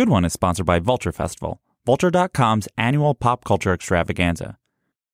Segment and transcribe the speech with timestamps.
[0.00, 4.56] Good One is sponsored by Vulture Festival, Vulture.com's annual pop culture extravaganza.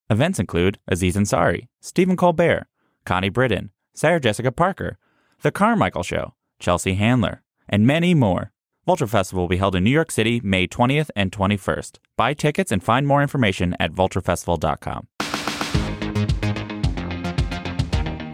[0.08, 2.68] Events include Aziz Ansari, Stephen Colbert,
[3.04, 4.96] Connie Britton, Sarah Jessica Parker,
[5.42, 8.52] The Carmichael Show, Chelsea Handler, and many more.
[8.86, 11.98] Vulture Festival will be held in New York City May 20th and 21st.
[12.16, 15.08] Buy tickets and find more information at vulturefestival.com.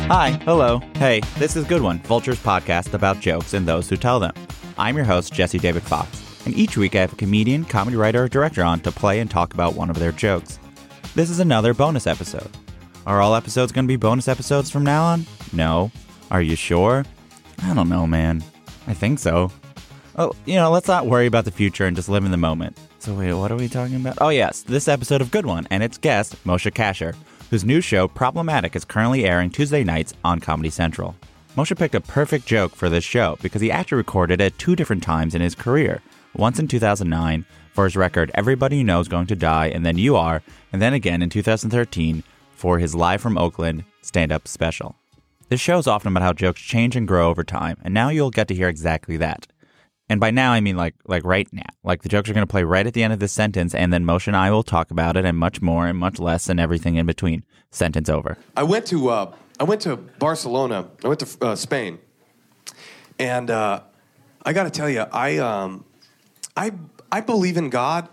[0.07, 0.82] Hi, hello.
[0.96, 4.34] Hey, this is Good One, Vulture's podcast about jokes and those who tell them.
[4.77, 8.24] I'm your host, Jesse David Fox, and each week I have a comedian, comedy writer,
[8.24, 10.59] or director on to play and talk about one of their jokes.
[11.14, 12.50] This is another bonus episode.
[13.06, 15.27] Are all episodes going to be bonus episodes from now on?
[15.52, 15.91] No.
[16.30, 17.05] Are you sure?
[17.62, 18.42] I don't know, man.
[18.86, 19.50] I think so.
[20.16, 22.78] Oh, you know, let's not worry about the future and just live in the moment.
[22.98, 24.19] So, wait, what are we talking about?
[24.20, 27.16] Oh, yes, this episode of Good One and its guest, Moshe Kasher,
[27.50, 31.16] whose new show, Problematic, is currently airing Tuesday nights on Comedy Central.
[31.56, 35.02] Moshe picked a perfect joke for this show because he actually recorded it two different
[35.02, 36.00] times in his career.
[36.34, 39.98] Once in 2009 for his record Everybody You Know Is Going to Die and Then
[39.98, 44.97] You Are, and then again in 2013 for his Live from Oakland stand up special.
[45.50, 48.30] This show is often about how jokes change and grow over time, and now you'll
[48.30, 49.47] get to hear exactly that.
[50.08, 51.69] And by now, I mean like like right now.
[51.84, 53.92] Like the jokes are going to play right at the end of this sentence, and
[53.92, 56.58] then Moshe and I will talk about it and much more and much less and
[56.58, 57.44] everything in between.
[57.70, 58.39] Sentence over.
[58.56, 60.89] I went to uh, I went to Barcelona.
[61.05, 61.98] I went to uh, Spain,
[63.19, 63.83] and uh,
[64.44, 65.84] I got to tell you, I um,
[66.56, 66.72] I
[67.11, 68.08] I believe in God,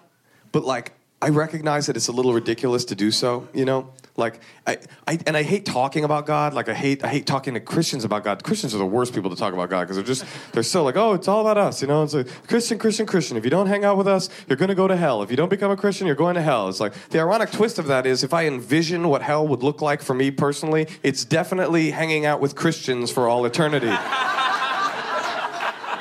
[0.52, 3.50] but like I recognize that it's a little ridiculous to do so.
[3.54, 6.54] You know, like I, I and I hate talking about God.
[6.54, 8.42] Like I hate I hate talking to Christians about God.
[8.42, 10.24] Christians are the worst people to talk about God because they're just
[10.54, 11.82] they're so like oh it's all about us.
[11.82, 13.36] You know, it's like Christian Christian Christian.
[13.36, 15.22] If you don't hang out with us, you're gonna go to hell.
[15.22, 16.70] If you don't become a Christian, you're going to hell.
[16.70, 19.82] It's like the ironic twist of that is if I envision what hell would look
[19.82, 23.88] like for me personally, it's definitely hanging out with Christians for all eternity.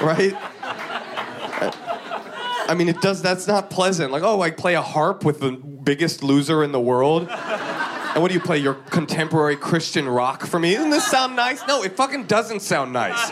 [0.01, 0.35] right?
[2.69, 3.23] I mean, it does.
[3.23, 4.13] That's not pleasant.
[4.13, 7.29] Like, oh, I play a harp with the biggest loser in the world.
[7.31, 8.59] And what do you play?
[8.59, 10.75] Your contemporary Christian rock for me?
[10.75, 11.67] Doesn't this sound nice?
[11.67, 13.31] No, it fucking doesn't sound nice.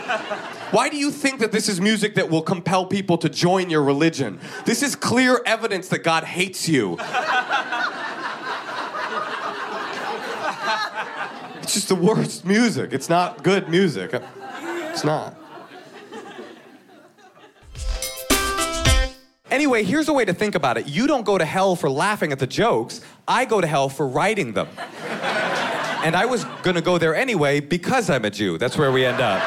[0.71, 3.83] Why do you think that this is music that will compel people to join your
[3.83, 4.39] religion?
[4.65, 6.97] This is clear evidence that God hates you.
[11.61, 12.93] It's just the worst music.
[12.93, 14.11] It's not good music.
[14.13, 15.35] It's not.
[19.49, 20.87] Anyway, here's a way to think about it.
[20.87, 22.99] You don't go to hell for laughing at the jokes.
[23.27, 24.67] I go to hell for writing them.
[26.03, 28.57] and I was gonna go there anyway because I'm a Jew.
[28.57, 29.41] That's where we end up.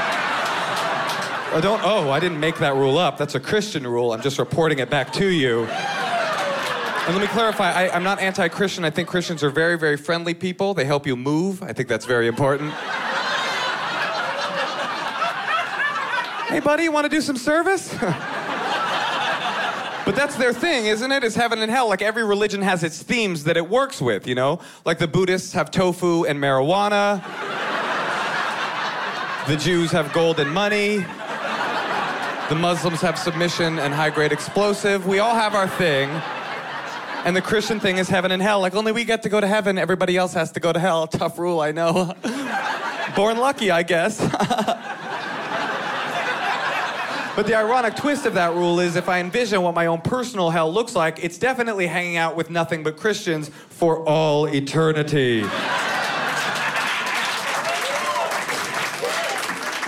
[1.53, 3.19] I don't, oh, I didn't make that rule up.
[3.19, 4.13] That's a Christian rule.
[4.13, 5.65] I'm just reporting it back to you.
[5.65, 8.85] And let me clarify I, am not anti Christian.
[8.85, 10.75] I think Christians are very, very friendly people.
[10.75, 11.63] They help you move.
[11.63, 12.73] I think that's very important.
[16.49, 17.95] hey, buddy, you want to do some service?
[20.11, 21.23] But that's their thing, isn't it?
[21.23, 21.89] Is heaven and hell.
[21.89, 24.59] Like every religion has its themes that it works with, you know?
[24.85, 27.23] Like the Buddhists have tofu and marijuana.
[29.47, 30.97] the Jews have gold and money.
[32.49, 35.07] The Muslims have submission and high grade explosive.
[35.07, 36.09] We all have our thing.
[37.25, 38.59] And the Christian thing is heaven and hell.
[38.59, 41.07] Like only we get to go to heaven, everybody else has to go to hell.
[41.07, 42.17] Tough rule, I know.
[43.15, 44.19] Born lucky, I guess.
[47.41, 50.51] But the ironic twist of that rule is if I envision what my own personal
[50.51, 55.41] hell looks like, it's definitely hanging out with nothing but Christians for all eternity.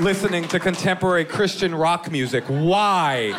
[0.03, 2.43] Listening to contemporary Christian rock music.
[2.45, 3.33] Why?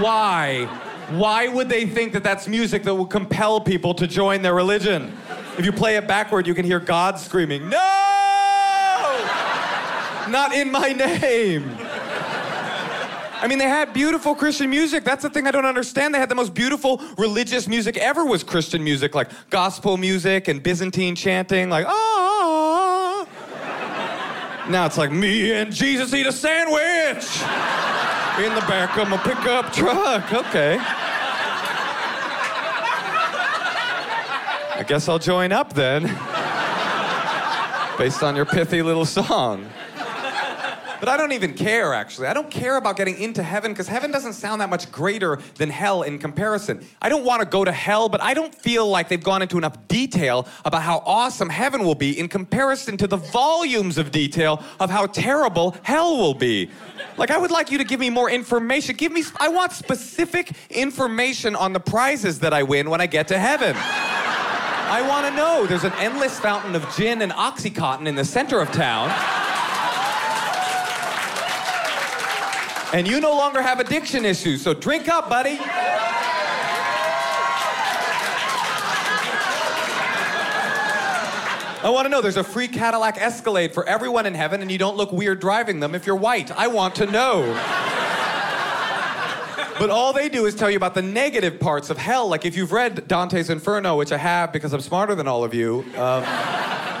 [0.00, 0.66] Why?
[1.10, 5.12] Why would they think that that's music that will compel people to join their religion?
[5.58, 7.94] If you play it backward, you can hear God screaming, No!
[10.28, 11.87] Not in my name.
[13.40, 15.04] I mean, they had beautiful Christian music.
[15.04, 16.12] That's the thing I don't understand.
[16.12, 20.60] They had the most beautiful religious music ever was Christian music, like gospel music and
[20.60, 23.26] Byzantine chanting, like, ah.
[24.68, 27.24] Now it's like, me and Jesus eat a sandwich
[28.44, 30.32] in the back of a pickup truck.
[30.32, 30.78] Okay.
[34.74, 36.02] I guess I'll join up then,
[37.98, 39.66] based on your pithy little song.
[41.00, 42.26] But I don't even care, actually.
[42.26, 45.70] I don't care about getting into heaven because heaven doesn't sound that much greater than
[45.70, 46.84] hell in comparison.
[47.00, 49.58] I don't want to go to hell, but I don't feel like they've gone into
[49.58, 54.62] enough detail about how awesome heaven will be in comparison to the volumes of detail
[54.80, 56.70] of how terrible hell will be.
[57.16, 58.96] Like, I would like you to give me more information.
[58.96, 63.28] Give me, I want specific information on the prizes that I win when I get
[63.28, 63.76] to heaven.
[63.76, 65.66] I want to know.
[65.66, 69.10] There's an endless fountain of gin and Oxycontin in the center of town.
[72.92, 75.58] And you no longer have addiction issues, so drink up, buddy.
[81.80, 84.78] I want to know there's a free Cadillac Escalade for everyone in heaven, and you
[84.78, 86.50] don't look weird driving them if you're white.
[86.50, 87.42] I want to know.
[89.78, 92.26] but all they do is tell you about the negative parts of hell.
[92.26, 95.52] Like if you've read Dante's Inferno, which I have because I'm smarter than all of
[95.52, 95.84] you.
[95.96, 96.24] Um,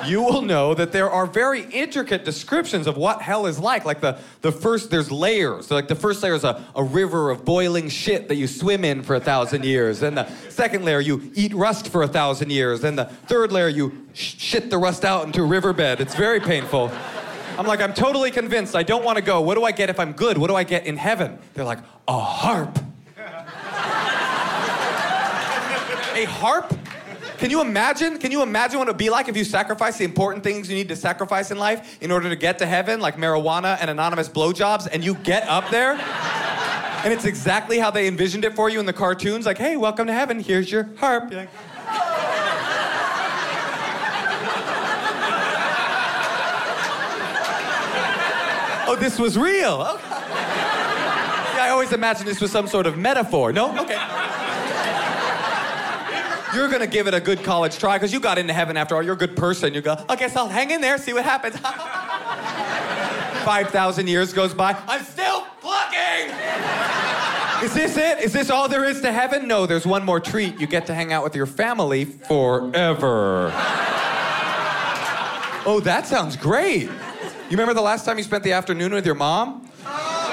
[0.06, 3.84] you will know that there are very intricate descriptions of what hell is like.
[3.84, 5.66] Like the, the first, there's layers.
[5.66, 8.84] So like the first layer is a, a river of boiling shit that you swim
[8.84, 10.00] in for a thousand years.
[10.00, 12.80] Then the second layer, you eat rust for a thousand years.
[12.80, 16.00] Then the third layer, you sh- shit the rust out into a riverbed.
[16.00, 16.90] It's very painful.
[17.58, 18.76] I'm like, I'm totally convinced.
[18.76, 19.40] I don't want to go.
[19.40, 20.38] What do I get if I'm good?
[20.38, 21.38] What do I get in heaven?
[21.54, 22.78] They're like, a harp.
[26.14, 26.77] a harp?
[27.38, 28.18] Can you imagine?
[28.18, 30.74] Can you imagine what it would be like if you sacrifice the important things you
[30.74, 34.28] need to sacrifice in life in order to get to heaven, like marijuana and anonymous
[34.28, 35.98] blowjobs, and you get up there?
[37.04, 39.46] and it's exactly how they envisioned it for you in the cartoons.
[39.46, 40.40] Like, hey, welcome to heaven.
[40.40, 41.30] Here's your harp.
[41.30, 41.50] You're like,
[48.88, 49.86] oh, this was real.
[49.94, 50.04] Okay.
[51.60, 53.52] I always imagined this was some sort of metaphor.
[53.52, 53.78] No?
[53.82, 53.96] Okay.
[56.54, 59.02] You're gonna give it a good college try because you got into heaven after all.
[59.02, 59.74] You're a good person.
[59.74, 61.56] You go, I guess I'll hang in there, see what happens.
[63.44, 64.76] 5,000 years goes by.
[64.86, 66.34] I'm still plugging!
[67.64, 68.20] Is this it?
[68.20, 69.48] Is this all there is to heaven?
[69.48, 70.60] No, there's one more treat.
[70.60, 73.50] You get to hang out with your family forever.
[75.66, 76.82] oh, that sounds great.
[76.82, 79.68] You remember the last time you spent the afternoon with your mom?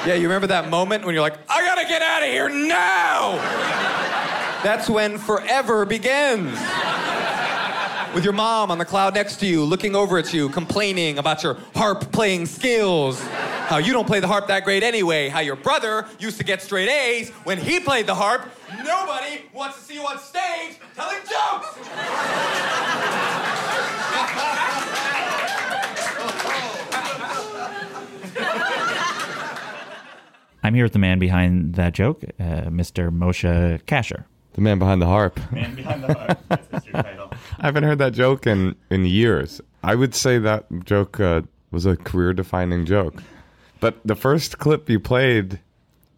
[0.06, 4.05] Yeah, you remember that moment when you're like, I gotta get out of here now!
[4.66, 6.60] That's when forever begins.
[8.16, 11.44] With your mom on the cloud next to you, looking over at you, complaining about
[11.44, 13.22] your harp playing skills.
[13.68, 15.30] How you don't play the harp that great anyway.
[15.30, 18.42] How your brother used to get straight A's when he played the harp.
[18.84, 21.78] Nobody wants to see you on stage telling jokes.
[30.64, 33.16] I'm here with the man behind that joke, uh, Mr.
[33.16, 34.26] Moshe Kasher.
[34.56, 35.40] The man behind the harp.
[35.52, 36.40] Man behind the harp.
[36.50, 37.32] That's your title.
[37.60, 39.62] I haven't heard that joke in, in years.
[39.84, 41.42] I would say that joke uh,
[41.72, 43.22] was a career defining joke.
[43.82, 45.60] But the first clip you played,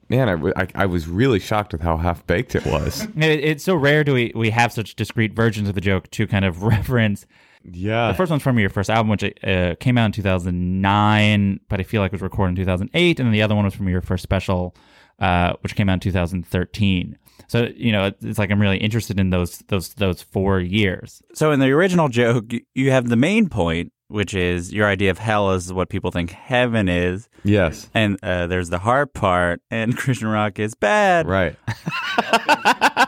[0.10, 3.04] man, I, w- I- I was really shocked with how half baked it was.
[3.18, 6.28] It- it's so rare do we, we have such discrete versions of the joke to
[6.28, 7.26] kind of reference.
[7.64, 8.10] yeah.
[8.10, 11.84] The first one's from your first album, which uh, came out in 2009, but I
[11.84, 13.20] feel like it was recorded in 2008.
[13.20, 14.76] And then the other one was from your first special,
[15.20, 17.18] uh, which came out in 2013.
[17.48, 21.22] So you know, it's- it's like I'm really interested in those those those four years.
[21.34, 25.12] So in the original joke, you- you have the main point, which is your idea
[25.12, 27.90] of hell is what people think heaven is, yes.
[27.94, 31.56] and uh, there's the hard part, and Christian rock is bad, Right.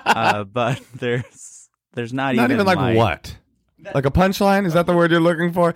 [0.05, 3.35] uh, but there's there's not, Not even like, like what?
[3.95, 4.65] Like a punchline?
[4.65, 5.73] Is that the word you're looking for?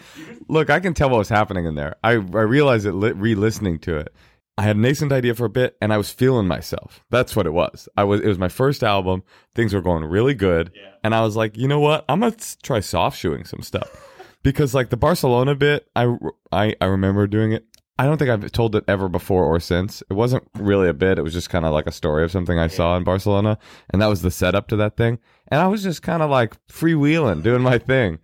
[0.50, 1.96] Look, I can tell what was happening in there.
[2.04, 4.14] I, I realized it li- re-listening to it.
[4.58, 7.04] I had a nascent idea for a bit, and I was feeling myself.
[7.10, 7.90] That's what it was.
[7.98, 8.22] I was.
[8.22, 9.24] It was my first album.
[9.56, 10.72] Things were going really good,
[11.04, 12.06] and I was like, you know what?
[12.08, 13.90] I'm gonna try soft shoeing some stuff
[14.44, 16.16] because, like the Barcelona bit, I,
[16.52, 17.66] I I remember doing it.
[17.98, 20.02] I don't think I've told it ever before or since.
[20.10, 21.20] It wasn't really a bit.
[21.20, 23.58] It was just kind of like a story of something I saw in Barcelona,
[23.92, 25.20] and that was the setup to that thing.
[25.48, 28.20] And I was just kind of like freewheeling, doing my thing.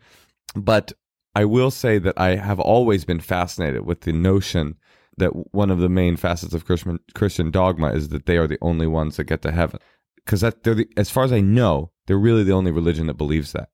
[0.56, 0.94] But
[1.36, 4.76] I will say that I have always been fascinated with the notion
[5.20, 8.58] that one of the main facets of Christian, Christian dogma is that they are the
[8.62, 9.80] only ones that get to heaven.
[10.16, 13.18] Because that they're the, as far as I know, they're really the only religion that
[13.18, 13.70] believes that.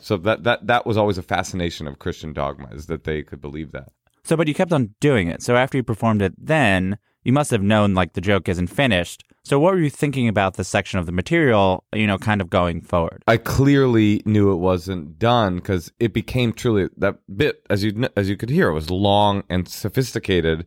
[0.00, 3.40] So that that that was always a fascination of Christian dogma is that they could
[3.40, 3.88] believe that.
[4.24, 5.42] So, but you kept on doing it.
[5.42, 9.24] So after you performed it, then you must have known like the joke isn't finished.
[9.46, 11.84] So what were you thinking about this section of the material?
[11.94, 13.22] You know, kind of going forward.
[13.28, 18.28] I clearly knew it wasn't done because it became truly that bit as you as
[18.28, 20.66] you could hear it was long and sophisticated,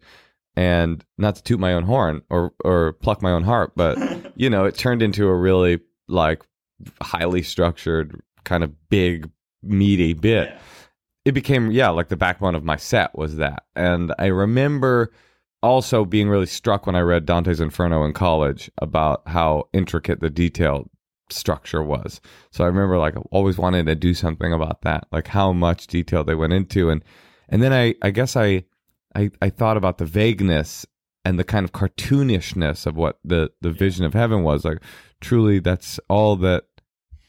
[0.56, 3.98] and not to toot my own horn or or pluck my own harp, but
[4.38, 6.42] you know it turned into a really like
[7.02, 9.30] highly structured kind of big
[9.62, 10.58] meaty bit.
[11.26, 15.12] It became yeah like the backbone of my set was that, and I remember
[15.62, 20.30] also being really struck when I read Dante's Inferno in college about how intricate the
[20.30, 20.90] detail
[21.30, 22.22] structure was.
[22.52, 26.24] So I remember like always wanting to do something about that, like how much detail
[26.24, 26.90] they went into.
[26.90, 27.04] And
[27.50, 28.64] and then I I guess I
[29.16, 30.86] I, I thought about the vagueness
[31.26, 34.66] and the kind of cartoonishness of what the the vision of heaven was.
[34.66, 34.80] Like
[35.22, 36.64] truly that's all that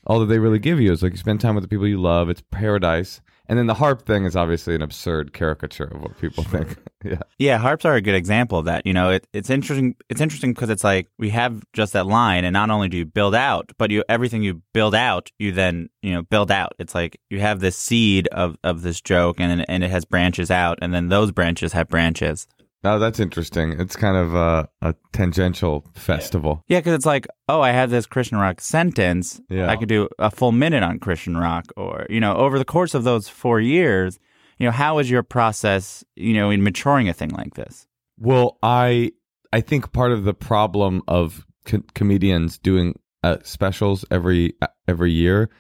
[0.07, 2.01] all that they really give you is like you spend time with the people you
[2.01, 2.31] love.
[2.31, 3.21] It's paradise
[3.51, 6.77] And then the harp thing is obviously an absurd caricature of what people think.
[7.05, 7.19] yeah.
[7.37, 8.87] Yeah, harps are a good example of that.
[8.87, 9.97] You know, it, it's interesting.
[10.09, 13.05] It's interesting because it's like we have just that line, and not only do you
[13.05, 16.75] build out, but you everything you build out, you then you know build out.
[16.79, 20.53] It's like you have this seed of of this joke, and and it has branches
[20.53, 22.47] out, and then those branches have branches.
[22.83, 23.79] Oh, that's interesting.
[23.79, 26.65] It's kind of a, a tangential festival.
[26.67, 29.41] Yeah, because it's like, oh, I have this Christian rock sentence.
[29.51, 29.69] Yeah.
[29.69, 32.95] I could do a full minute on Christian rock, or you know, over the course
[32.95, 34.19] of those four years,
[34.59, 37.87] you know, how was your process, you know, in maturing a thing like this?
[38.19, 39.13] Well, I
[39.53, 44.55] I think part of the problem of co- comedians doing uh, specials every
[44.89, 45.51] every year,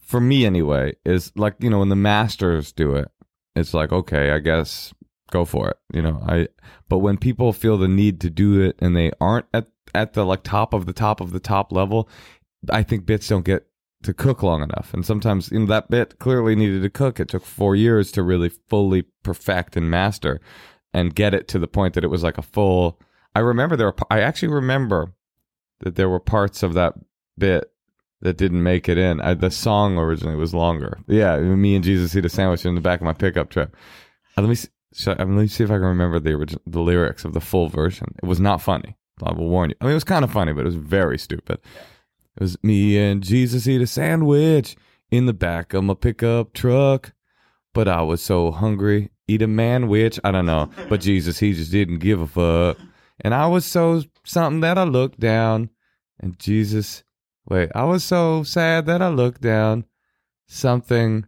[0.00, 3.08] for me anyway, is like you know when the masters do it,
[3.54, 4.94] it's like okay, I guess
[5.34, 5.76] go for it.
[5.92, 6.48] You know, I
[6.88, 10.24] but when people feel the need to do it and they aren't at at the
[10.24, 12.08] like top of the top of the top level,
[12.70, 13.66] I think bits don't get
[14.04, 14.94] to cook long enough.
[14.94, 17.18] And sometimes you know that bit clearly needed to cook.
[17.20, 20.40] It took 4 years to really fully perfect and master
[20.92, 23.00] and get it to the point that it was like a full
[23.34, 25.12] I remember there were I actually remember
[25.80, 26.94] that there were parts of that
[27.36, 27.70] bit
[28.24, 29.20] that didn't make it in.
[29.20, 30.98] I, the song originally was longer.
[31.06, 33.70] Yeah, me and Jesus eat a sandwich in the back of my pickup truck.
[34.36, 36.80] Uh, let me see, so, let me see if I can remember the original, the
[36.80, 38.14] lyrics of the full version.
[38.22, 38.96] It was not funny.
[39.24, 39.76] I will warn you.
[39.80, 41.58] I mean, it was kind of funny, but it was very stupid.
[42.36, 44.76] It was me and Jesus eat a sandwich
[45.10, 47.12] in the back of my pickup truck,
[47.72, 50.20] but I was so hungry, eat a manwich.
[50.22, 52.78] I don't know, but Jesus, he just didn't give a fuck,
[53.20, 55.70] and I was so something that I looked down,
[56.20, 57.02] and Jesus,
[57.48, 59.86] wait, I was so sad that I looked down,
[60.46, 61.26] something.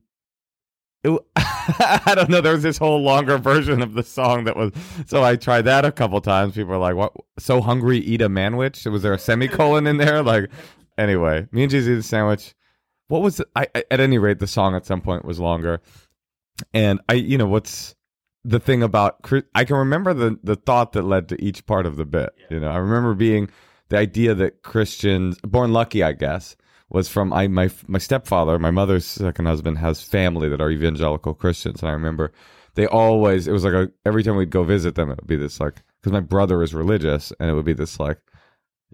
[1.07, 2.41] It, I don't know.
[2.41, 4.73] There was this whole longer version of the song that was.
[5.07, 6.55] So I tried that a couple times.
[6.55, 7.13] People were like, "What?
[7.39, 7.99] So hungry?
[7.99, 10.23] Eat a manwich?" Was there a semicolon in there?
[10.23, 10.51] Like,
[10.99, 12.55] anyway, me and eat a sandwich.
[13.09, 13.41] What was?
[13.55, 15.81] I, I at any rate the song at some point was longer,
[16.75, 17.95] and I, you know, what's
[18.45, 19.19] the thing about
[19.55, 22.31] I can remember the the thought that led to each part of the bit.
[22.51, 23.51] You know, I remember being
[23.89, 26.57] the idea that Christians born lucky, I guess,
[26.89, 31.35] was from I my my stepfather, my mother's second husband, has family that are evangelical
[31.35, 32.33] Christians, and I remember
[32.75, 35.37] they always it was like a, every time we'd go visit them, it would be
[35.37, 38.19] this like because my brother is religious, and it would be this like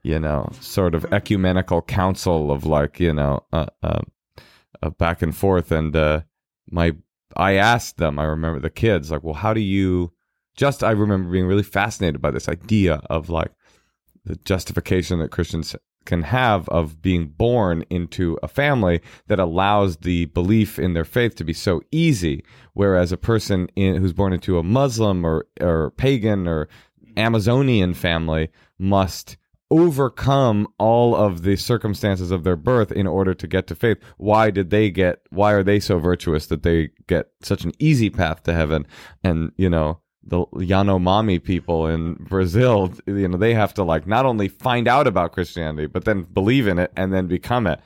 [0.02, 4.00] you know sort of ecumenical council of like you know uh, uh,
[4.82, 6.22] uh, back and forth, and uh,
[6.70, 6.92] my
[7.36, 10.12] I asked them, I remember the kids like, well, how do you
[10.56, 13.52] just I remember being really fascinated by this idea of like
[14.24, 20.26] the justification that Christians can have of being born into a family that allows the
[20.26, 22.44] belief in their faith to be so easy.
[22.74, 26.68] Whereas a person in, who's born into a muslim or or pagan or
[27.16, 29.36] amazonian family must
[29.72, 33.96] overcome all of the circumstances of their birth in order to get to faith.
[34.18, 38.10] Why did they get why are they so virtuous that they get such an easy
[38.10, 38.86] path to heaven?
[39.24, 44.24] And you know the Yanomami people in Brazil, you know, they have to like not
[44.24, 47.80] only find out about Christianity, but then believe in it and then become it.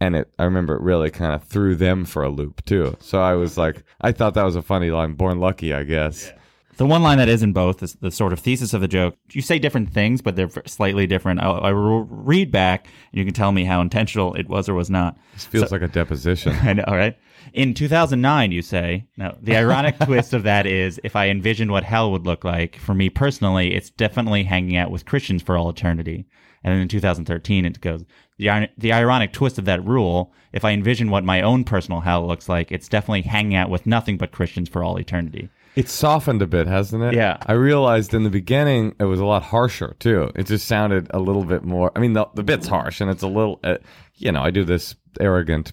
[0.00, 2.96] And it, I remember it really kind of threw them for a loop too.
[3.00, 5.14] So I was like, I thought that was a funny line.
[5.14, 6.32] Born lucky, I guess.
[6.78, 9.16] The one line that is in both is the sort of thesis of the joke.
[9.30, 11.40] You say different things, but they're slightly different.
[11.40, 14.74] I, I will read back, and you can tell me how intentional it was or
[14.74, 15.18] was not.
[15.34, 16.52] This feels like a deposition.
[16.62, 17.16] I know, right?
[17.52, 19.06] In 2009, you say.
[19.18, 22.76] Now, the ironic twist of that is if I envisioned what hell would look like,
[22.76, 26.26] for me personally, it's definitely hanging out with Christians for all eternity.
[26.64, 28.04] And then in 2013, it goes,
[28.38, 32.26] the, the ironic twist of that rule, if I envision what my own personal hell
[32.26, 35.50] looks like, it's definitely hanging out with nothing but Christians for all eternity.
[35.74, 37.14] It's softened a bit, hasn't it?
[37.14, 37.38] Yeah.
[37.46, 40.30] I realized in the beginning it was a lot harsher too.
[40.34, 41.90] It just sounded a little bit more.
[41.96, 43.78] I mean, the, the bit's harsh and it's a little, uh,
[44.16, 45.72] you know, I do this arrogant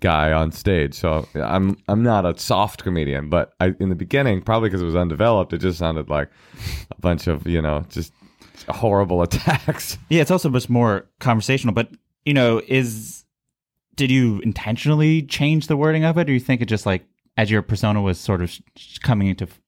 [0.00, 3.28] guy on stage, so I'm I'm not a soft comedian.
[3.28, 6.30] But I, in the beginning, probably because it was undeveloped, it just sounded like
[6.90, 8.12] a bunch of you know just
[8.68, 9.98] horrible attacks.
[10.08, 11.74] Yeah, it's also much more conversational.
[11.74, 11.90] But
[12.24, 13.24] you know, is
[13.94, 17.04] did you intentionally change the wording of it, or you think it just like
[17.40, 19.60] as your persona was sort of sh- coming into f-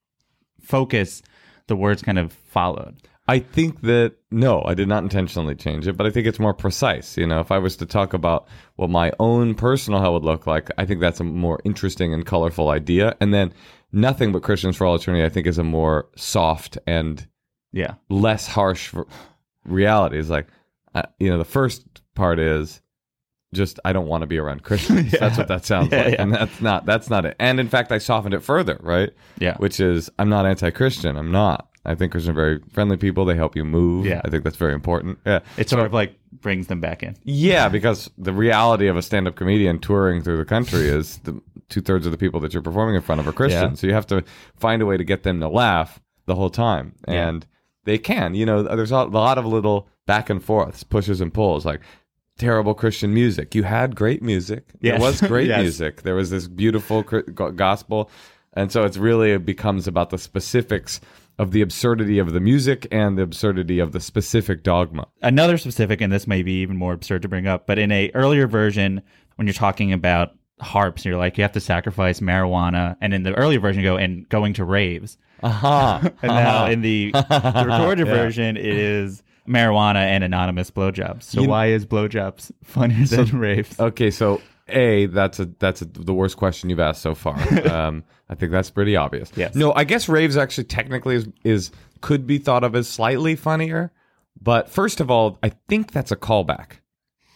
[0.60, 1.22] focus,
[1.68, 2.96] the words kind of followed?
[3.28, 6.52] I think that no, I did not intentionally change it, but I think it's more
[6.52, 7.16] precise.
[7.16, 10.46] You know, if I was to talk about what my own personal hell would look
[10.46, 13.16] like, I think that's a more interesting and colorful idea.
[13.20, 13.54] And then
[13.90, 17.26] nothing but Christians for all eternity, I think, is a more soft and
[17.72, 18.92] Yeah, less harsh
[19.64, 20.18] reality.
[20.18, 20.48] Is like,
[20.94, 22.81] uh, you know, the first part is
[23.52, 25.12] just I don't want to be around Christians.
[25.20, 26.22] That's what that sounds Yeah, like, yeah.
[26.22, 27.36] and that's not that's not it.
[27.38, 29.10] And in fact, I softened it further, right?
[29.38, 29.56] Yeah.
[29.58, 31.16] which is I'm not anti-Christian.
[31.16, 31.68] I'm not.
[31.84, 33.24] I think Christians are very friendly people.
[33.24, 34.06] They help you move.
[34.06, 34.20] Yeah.
[34.24, 35.18] I think that's very important.
[35.26, 37.16] Yeah, it sort of like brings them back in.
[37.24, 41.80] yeah, because the reality of a stand-up comedian touring through the country is the, two
[41.80, 43.78] thirds of the people that you're performing in front of are Christians.
[43.78, 43.80] Yeah.
[43.80, 44.22] So you have to
[44.56, 47.28] find a way to get them to laugh the whole time, Yeah.
[47.28, 47.46] and
[47.84, 48.34] they can.
[48.34, 51.80] You know, there's a lot of little back and forths, pushes and pulls, like.
[52.38, 53.54] Terrible Christian music.
[53.54, 54.64] You had great music.
[54.80, 54.98] Yes.
[54.98, 55.60] There was great Yes.
[55.60, 56.02] music.
[56.02, 58.10] There was this beautiful gospel,
[58.54, 61.00] and so it's really it becomes about the specifics
[61.38, 65.06] of the absurdity of the music and the absurdity of the specific dogma.
[65.22, 68.10] another specific, and this may be even more absurd to bring up, but in a
[68.14, 69.02] earlier version,
[69.36, 73.32] when you're talking about harps, you're like you have to sacrifice marijuana, and in the
[73.34, 75.16] earlier version, you go and going to raves.
[75.42, 75.66] Uh-huh.
[75.66, 76.00] Aha.
[76.22, 76.70] And now uh-huh.
[76.72, 79.22] in the, the recorded version, it is
[79.52, 81.24] marijuana and anonymous blowjobs.
[81.24, 83.78] So You- why is blowjobs funnier than raves?
[83.78, 87.36] Okay, so a that's a that's a, the worst question you've asked so far.
[87.70, 89.30] um, I think that's pretty obvious.
[89.36, 89.54] Yes.
[89.54, 93.92] No, I guess raves actually technically is, is could be thought of as slightly funnier,
[94.40, 96.78] but first of all, I think that's a callback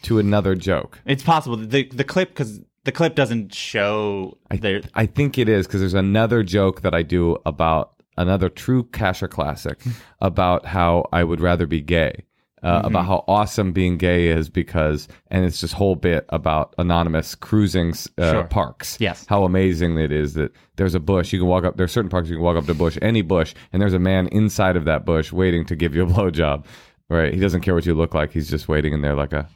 [0.02, 1.00] to another joke.
[1.04, 4.82] It's possible the the clip because the clip doesn't show I.
[4.94, 9.28] I think it is because there's another joke that I do about another true Kasher
[9.30, 9.80] classic
[10.20, 12.24] about how I would rather be gay.
[12.62, 17.36] Uh, About how awesome being gay is because, and it's this whole bit about anonymous
[17.36, 18.44] cruising uh, Sure.
[18.44, 18.96] parks.
[18.98, 19.24] Yes.
[19.28, 21.32] How amazing it is that there's a bush.
[21.32, 23.22] You can walk up, there's certain parks you can walk up to a bush, any
[23.22, 26.64] bush, and there's a man inside of that bush waiting to give you a blowjob.
[27.08, 27.32] Right?
[27.32, 28.32] He doesn't care what you look like.
[28.32, 29.48] He's just waiting in there like a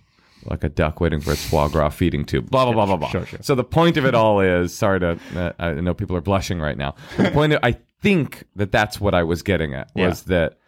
[0.45, 2.51] like a duck waiting for its foie gras feeding tube.
[2.51, 3.09] Blah blah blah blah blah.
[3.11, 3.39] Sure, sure.
[3.43, 6.61] So the point of it all is, sorry to, uh, I know people are blushing
[6.61, 6.95] right now.
[7.17, 10.59] The point, of, I think that that's what I was getting at was that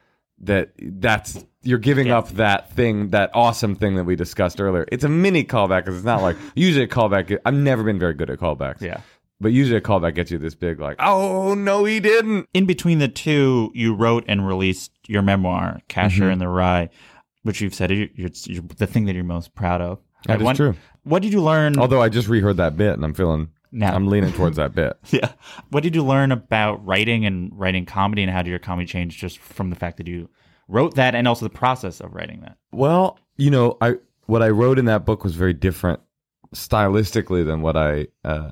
[0.40, 4.84] that that's you're giving up that thing, that awesome thing that we discussed earlier.
[4.90, 7.38] It's a mini callback because it's not like usually a callback.
[7.44, 8.80] I've never been very good at callbacks.
[8.80, 9.00] Yeah.
[9.40, 12.48] But usually a callback gets you this big like, oh no, he didn't.
[12.54, 16.22] in between the two, you wrote and released your memoir, Kasher Mm-hmm.
[16.24, 16.90] and the Rye,
[17.42, 19.98] which you've said is you're, you're the thing that you're most proud of.
[20.26, 20.74] That is What- true.
[21.04, 21.78] What did you learn?
[21.78, 23.92] Although I just reheard that bit and I'm feeling, Now.
[23.94, 24.96] I'm leaning towards that bit.
[25.10, 25.32] yeah.
[25.70, 29.18] What did you learn about writing and writing comedy, and how did your comedy change
[29.18, 30.28] just from the fact that you
[30.68, 32.56] wrote that and also the process of writing that?
[32.70, 33.96] Well, you know, I
[34.26, 35.98] what I wrote in that book was very different
[36.54, 38.50] stylistically than what I uh,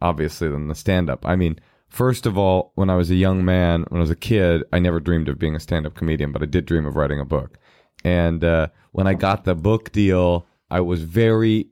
[0.00, 1.26] obviously than the stand up.
[1.26, 4.16] I mean, first of all, when I was a young man, when I was a
[4.16, 6.96] kid, I never dreamed of being a stand up comedian, but I did dream of
[6.96, 7.58] writing a book.
[8.04, 11.68] And uh, when I got the book deal, I was very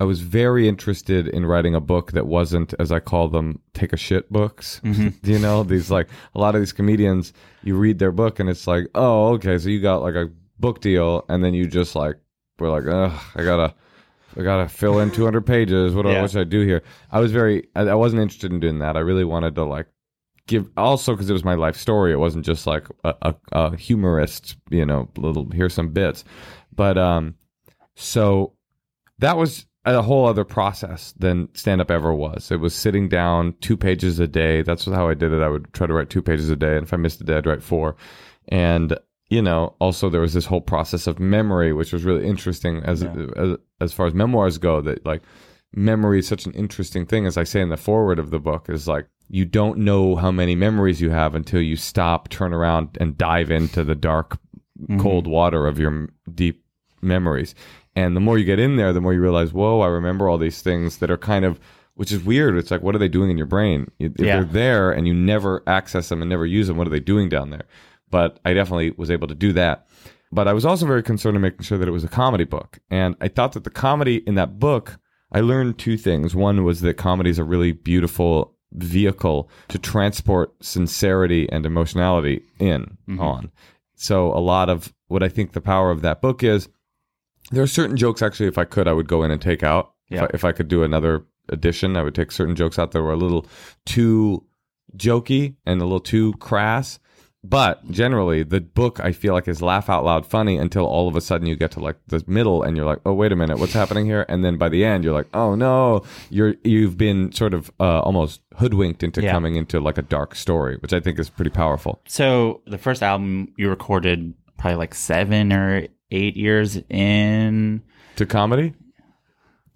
[0.00, 3.92] I was very interested in writing a book that wasn't, as I call them, take
[3.92, 4.80] a shit books.
[5.22, 8.66] you know, these like a lot of these comedians, you read their book and it's
[8.66, 12.16] like, oh, okay, so you got like a book deal, and then you just like
[12.58, 13.72] were like, ugh, I gotta,
[14.36, 15.94] I gotta fill in 200 pages.
[15.94, 16.22] What, do I Yeah.
[16.22, 16.82] what should I do here?
[17.12, 18.96] I was very, I, I wasn't interested in doing that.
[18.96, 19.86] I really wanted to like
[20.46, 22.12] give also because it was my life story.
[22.12, 26.24] It wasn't just like a, a, a humorist, you know, little here's some bits,
[26.74, 27.34] but um,
[27.94, 28.52] so
[29.18, 32.50] that was a whole other process than stand up ever was.
[32.50, 34.62] It was sitting down two pages a day.
[34.62, 35.42] That's how I did it.
[35.42, 37.36] I would try to write two pages a day, and if I missed a day,
[37.36, 37.96] I'd write four.
[38.48, 38.96] And
[39.30, 43.02] you know, also there was this whole process of memory, which was really interesting as
[43.02, 44.80] as, as far as memoirs go.
[44.80, 45.22] That like
[45.74, 48.68] memory is such an interesting thing, as I say in the forward of the book,
[48.68, 52.96] is like you don't know how many memories you have until you stop, turn around,
[53.00, 54.38] and dive into the dark,
[54.80, 55.00] mm-hmm.
[55.00, 56.64] cold water of your m- deep
[57.00, 57.54] memories.
[57.96, 60.38] And the more you get in there, the more you realize, whoa, I remember all
[60.38, 61.60] these things that are kind of,
[61.94, 62.56] which is weird.
[62.56, 63.90] It's like, what are they doing in your brain?
[63.98, 64.36] If Yeah.
[64.36, 67.28] they're there and you never access them and never use them, what are they doing
[67.28, 67.64] down there?
[68.10, 69.86] But I definitely was able to do that.
[70.32, 72.80] But I was also very concerned in making sure that it was a comedy book.
[72.90, 74.98] And I thought that the comedy in that book,
[75.30, 76.34] I learned two things.
[76.34, 82.96] One was that comedy is a really beautiful vehicle to transport sincerity and emotionality in
[83.08, 83.20] mm-hmm.
[83.20, 83.52] on.
[83.94, 86.68] So a lot of what I think the power of that book is
[87.50, 89.92] there are certain jokes actually if I could I would go in and take out.
[90.08, 90.18] Yeah.
[90.18, 93.02] If, I, if I could do another edition, I would take certain jokes out that
[93.02, 93.46] were a little
[93.86, 94.44] too
[94.96, 96.98] jokey and a little too crass.
[97.46, 101.14] But generally, the book I feel like is laugh out loud funny until all of
[101.14, 103.58] a sudden you get to like the middle and you're like, oh wait a minute,
[103.58, 104.24] what's happening here?
[104.30, 108.00] And then by the end, you're like, oh no, you're you've been sort of uh,
[108.00, 109.30] almost hoodwinked into Yeah.
[109.32, 112.00] coming into like a dark story, which I think is pretty powerful.
[112.08, 117.82] So the first album you recorded probably like seven or eight years in.
[118.16, 118.72] To comedy,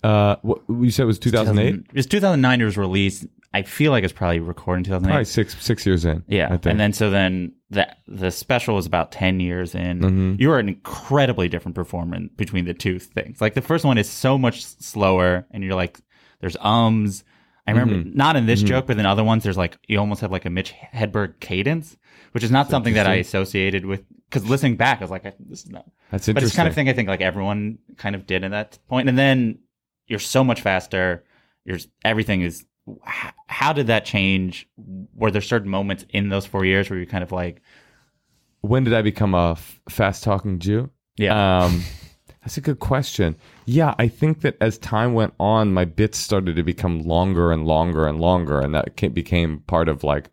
[0.03, 1.75] uh, what you said it was 2008.
[1.75, 2.61] It was 2009.
[2.61, 3.27] It was released.
[3.55, 5.11] I feel like it's probably recorded in 2008.
[5.11, 6.23] Probably six six years in.
[6.29, 6.67] Yeah, I think.
[6.67, 10.01] and then so then the the special was about ten years in.
[10.01, 10.35] Mm-hmm.
[10.39, 13.41] You are an incredibly different performance between the two things.
[13.41, 15.99] Like the first one is so much slower, and you're like,
[16.41, 17.25] there's ums.
[17.67, 18.17] I remember Mm-hmm.
[18.17, 20.51] not in this joke, but in other ones, there's like you almost have like a
[20.51, 21.97] Mitch Hedberg cadence,
[22.33, 24.05] which is not something that I associated with.
[24.31, 25.85] Because listening back, I was like, I- this is not.
[26.11, 26.35] That's interesting.
[26.35, 29.09] But it's kind of thing I think like everyone kind of did at that point.
[29.09, 29.59] And then
[30.07, 31.25] you're so much faster.
[31.65, 32.65] You're everything is
[33.05, 34.69] how did that change?
[35.15, 37.61] Were there certain moments in those four years where you kind of like,
[38.61, 40.91] when did I become a f- fast talking Jew?
[41.17, 41.83] yeah, Um,
[42.43, 43.37] that's a good question.
[43.67, 47.67] Yeah, I think that as time went on, my bits started to become longer and
[47.67, 50.31] longer and longer, and that became part of like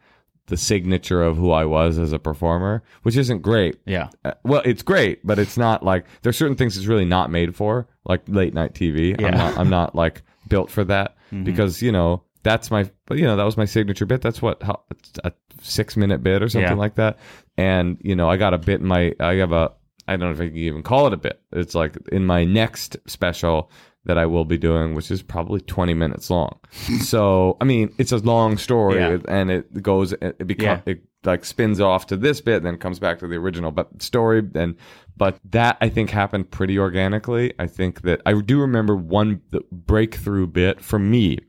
[0.47, 3.79] the signature of who I was as a performer, which isn't great.
[3.87, 7.31] yeah, Uh, well, it's great, but it's not like there's certain things it's really not
[7.31, 9.19] made for, like late night TV.
[9.19, 9.27] Yeah.
[9.27, 13.25] I'm not, I'm not like built for that because you know that's my, but you
[13.25, 14.21] know that was my signature bit.
[14.21, 14.83] That's what how,
[15.25, 16.75] a six minute bit or something Yeah.
[16.75, 17.17] like that.
[17.57, 19.71] And you know, I got a bit in my, I have a,
[20.07, 21.41] I don't know if I can even call it a bit.
[21.51, 23.71] It's like in my next special
[24.05, 26.59] that I will be doing, which is probably 20 minutes long.
[27.01, 29.17] so, I mean, it's a long story Yeah.
[29.27, 30.93] and it goes, it becomes, Yeah.
[30.93, 34.43] it like spins off to this bit, then comes back to the original but story.
[34.53, 34.75] And
[35.17, 37.53] but that I think happened pretty organically.
[37.57, 41.39] I think that I do remember one the breakthrough bit for me.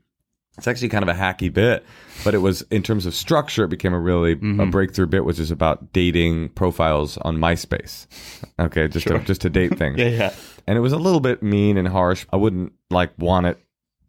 [0.57, 1.85] It's actually kind of a hacky bit,
[2.23, 3.65] but it was in terms of structure.
[3.65, 4.69] It became a really a mm-hmm.
[4.71, 8.07] breakthrough bit, which is about dating profiles on MySpace.
[8.59, 10.33] Okay, just to, just to date things yeah, yeah,
[10.65, 12.25] and it was a little bit mean and harsh.
[12.33, 13.59] I wouldn't like want it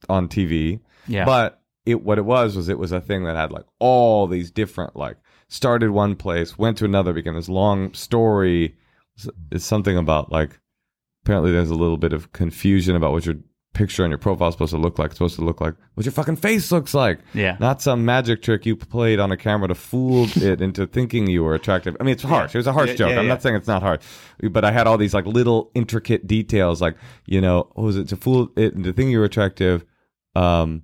[0.08, 0.80] on TV.
[1.06, 1.24] Yeah.
[1.24, 4.50] But it what it was was it was a thing that had like all these
[4.50, 5.16] different like
[5.48, 8.76] started one place, went to another, became this long story.
[9.50, 10.61] It's- something about like
[11.24, 13.37] apparently there's a little bit of confusion about what your
[13.74, 15.11] picture on your profile is supposed to look like.
[15.11, 17.20] It's supposed to look like what your fucking face looks like.
[17.35, 17.57] Yeah.
[17.61, 21.44] Not some magic trick you played on a camera to fool it into thinking you
[21.44, 21.96] were attractive.
[22.00, 22.54] I mean, it's harsh.
[22.54, 23.11] It was a harsh Yeah, joke.
[23.11, 23.33] yeah, I'm yeah.
[23.35, 24.00] not saying it's not hard,
[24.50, 28.09] but I had all these like little intricate details, like you know, what was it
[28.09, 29.85] to fool it into thinking you were attractive?
[30.35, 30.83] Um,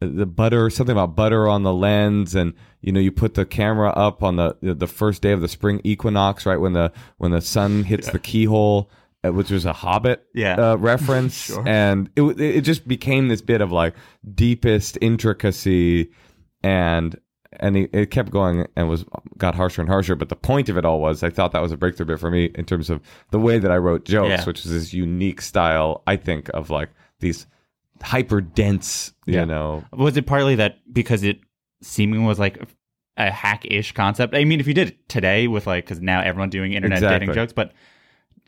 [0.00, 3.90] the butter, something about butter on the lens, and you know, you put the camera
[3.90, 7.42] up on the the first day of the spring equinox, right when the when the
[7.42, 8.90] sun hits the keyhole,
[9.24, 10.54] which was a Hobbit Yeah.
[10.72, 11.66] uh, reference, Sure.
[11.68, 13.94] and it it just became this bit of like
[14.34, 16.10] deepest intricacy,
[16.62, 17.18] and
[17.58, 19.04] and it, it kept going and was
[19.36, 20.14] got harsher and harsher.
[20.14, 22.30] But the point of it all was, I thought that was a breakthrough bit for
[22.30, 23.00] me in terms of
[23.32, 24.44] the way that I wrote jokes, Yeah.
[24.44, 27.46] which is this unique style, I think, of like these
[28.02, 29.44] hyper dense, you Yeah.
[29.44, 31.40] know, Was it partly that because it
[31.82, 32.58] seeming was like
[33.16, 34.34] a hack-ish concept?
[34.34, 37.32] I mean, if you did it today with like, because now everyone's doing internet dating
[37.34, 37.72] jokes, but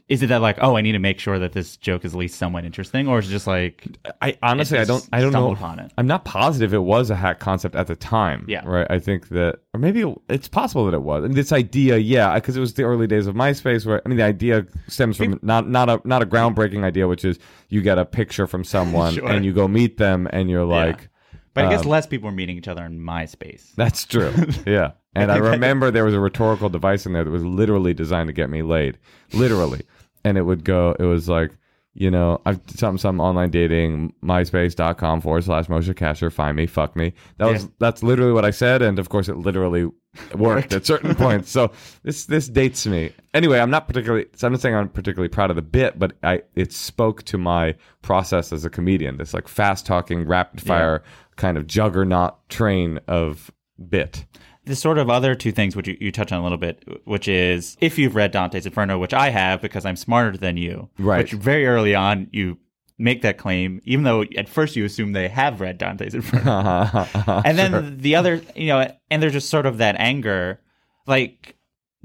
[0.08, 2.18] is it that like, oh, I need to make sure that this joke is at
[2.18, 3.86] least somewhat interesting, or is it just like,
[4.20, 5.52] I honestly, I don't, I don't know.
[5.52, 5.90] upon it.
[5.96, 8.44] I'm not positive it was a hack concept at the time.
[8.48, 8.62] Yeah.
[8.66, 8.86] Right.
[8.90, 11.24] I think that, or maybe it- it's possible that it was.
[11.24, 14.18] And this idea, yeah, because it was the early days of MySpace, where I mean,
[14.18, 17.38] the idea stems from not not a not a groundbreaking idea, which is
[17.68, 19.28] you get a picture from someone Sure.
[19.30, 21.08] and you go meet them, and you're like,
[21.54, 23.74] but I guess Um, less people are meeting each other in MySpace.
[23.76, 24.32] That's true.
[24.66, 24.92] Yeah.
[25.14, 28.32] And I remember there was a rhetorical device in there that was literally designed to
[28.32, 28.96] get me laid.
[29.34, 29.82] Literally.
[30.24, 31.50] And it would go, it was like,
[31.94, 36.96] you know, I've some some online dating, myspace.com forward slash Moshe Kasher, find me, fuck
[36.96, 37.12] me.
[37.36, 37.68] That was Yeah.
[37.80, 39.90] that's literally what I said, and of course it literally
[40.34, 41.50] worked at certain points.
[41.50, 41.70] So
[42.02, 43.12] this this dates me.
[43.34, 46.14] Anyway, I'm not particularly so I'm not saying I'm particularly proud of the bit, but
[46.22, 51.02] I it spoke to my process as a comedian, this like fast talking, rapid fire
[51.36, 53.50] kind of juggernaut train of
[53.88, 54.26] bit.
[54.64, 57.26] the sort of other two things which you, you touch on a little bit, which
[57.28, 61.18] is if you've read Dante's Inferno, which I have because I'm smarter than you, Right.
[61.18, 62.58] Which very early on you
[62.98, 67.06] make that claim, even though at first you assume they have read Dante's Inferno,
[67.44, 70.60] and then the other, you know, and there's just sort of that anger,
[71.06, 71.56] like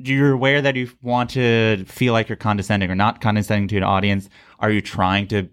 [0.01, 3.77] do you're aware that you want to feel like you're condescending or not condescending to
[3.77, 4.29] an audience.
[4.59, 5.49] Are you trying to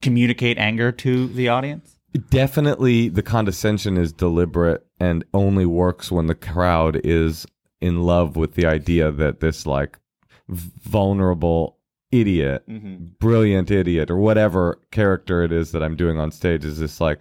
[0.00, 1.98] communicate anger to the audience?
[2.30, 7.46] Definitely, the condescension is deliberate and only works when the crowd is
[7.80, 9.98] in love with the idea that this like
[10.48, 11.78] vulnerable
[12.10, 13.06] idiot, mm-hmm.
[13.18, 17.18] brilliant idiot, or whatever character it is that I'm doing on stage is this like,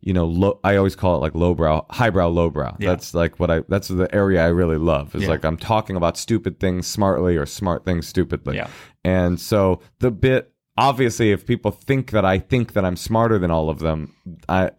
[0.00, 2.76] you know, low, I always call it like lowbrow, highbrow, lowbrow.
[2.80, 2.90] Yeah.
[2.90, 3.60] That's like what I.
[3.68, 5.14] That's the area I really love.
[5.14, 5.28] Is Yeah.
[5.28, 8.56] like I'm talking about stupid things smartly or smart things stupidly.
[8.56, 8.68] Yeah.
[9.04, 13.50] And so the bit obviously if people think that I think that I'm smarter than
[13.50, 14.14] all of them,
[14.48, 14.70] I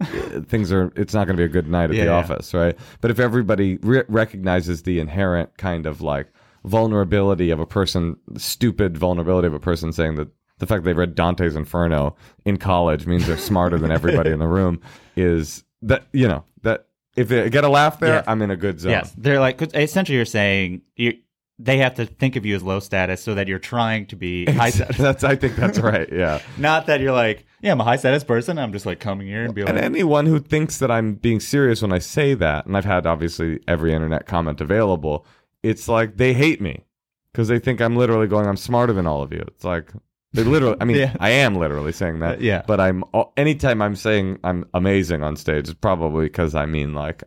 [0.47, 2.17] things are it's not going to be a good night at Yeah, the yeah.
[2.17, 2.75] office, right?
[2.99, 6.27] But if everybody re- recognizes the inherent kind of like
[6.65, 10.27] vulnerability of a person, stupid vulnerability of a person saying that
[10.59, 14.47] the fact they've read Dante's Inferno in college means they're smarter than everybody in the
[14.59, 14.79] room
[15.15, 16.85] is that you know that
[17.15, 18.23] if they get a laugh there, Yeah.
[18.27, 18.91] I'm in a good zone.
[18.91, 21.13] Yes, they're like essentially you're saying you
[21.63, 24.45] they have to think of you as low status so that you're trying to be
[24.45, 24.97] high status.
[24.97, 26.11] that's I think that's right.
[26.11, 26.41] Yeah.
[26.57, 28.57] Not that you're like, yeah, I'm a high status person.
[28.57, 31.81] I'm just like coming here and be And anyone who thinks that I'm being serious
[31.81, 35.25] when I say that, and I've had obviously every internet comment available,
[35.61, 36.85] it's like they hate me
[37.31, 39.43] because they think I'm literally going, I'm smarter than all of you.
[39.47, 39.91] It's like,
[40.33, 41.15] They literally, I mean, Yeah.
[41.19, 42.39] I am literally saying that.
[42.39, 42.63] Uh, yeah.
[42.65, 43.03] But I'm
[43.37, 47.23] anytime I'm saying I'm amazing on stage, it's probably because I mean like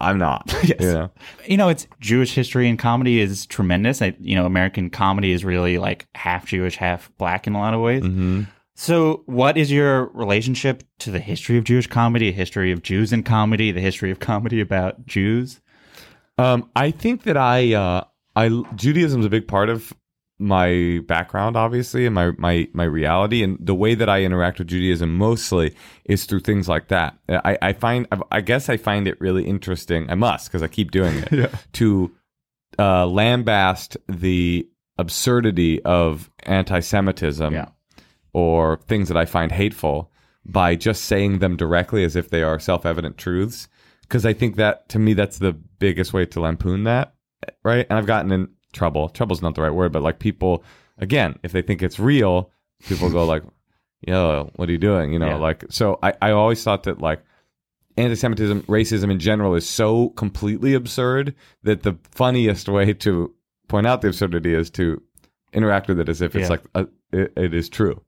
[0.00, 0.54] I'm not.
[0.62, 0.80] Yes.
[0.80, 1.10] You know?
[1.46, 4.00] you know, it's Jewish history and comedy is tremendous.
[4.00, 7.74] I, you know, American comedy is really like half Jewish, half black in a lot
[7.74, 8.02] of ways.
[8.02, 8.42] Mm-hmm.
[8.74, 13.22] So, what is your relationship to the history of Jewish comedy, history of Jews in
[13.22, 15.60] comedy, the history of comedy about Jews?
[16.38, 18.04] Um, I think that I, uh,
[18.36, 19.92] I Judaism is a big part of
[20.42, 24.68] my background, obviously, and my my my reality, and the way that I interact with
[24.68, 25.74] Judaism mostly
[26.04, 27.16] is through things like that.
[27.28, 30.10] I, I find, I guess, I find it really interesting.
[30.10, 32.10] I must because I keep doing it to
[32.78, 37.68] uh, lambast the absurdity of anti-Semitism Yeah.
[38.32, 40.10] or things that I find hateful
[40.44, 43.68] by just saying them directly as if they are self-evident truths.
[44.02, 47.14] Because I think that to me that's the biggest way to lampoon that,
[47.64, 47.86] right?
[47.88, 49.08] And I've gotten in trouble.
[49.08, 50.64] Trouble's not the right word, but like people,
[50.98, 52.50] again, if they think it's real,
[52.88, 53.42] people go like,
[54.06, 55.36] "Yo, what are you doing?" You know, Yeah.
[55.36, 55.64] like.
[55.70, 57.22] So I, I always thought that like
[57.96, 63.34] anti-Semitism, racism in general is so completely absurd that the funniest way to
[63.68, 65.02] point out the absurdity is to
[65.52, 66.48] interact with it as if it's Yeah.
[66.48, 68.00] like a, it, it is true.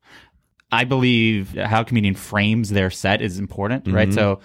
[0.72, 4.08] I believe how a comedian frames their set is important, right?
[4.08, 4.14] Mm-hmm.
[4.14, 4.40] So,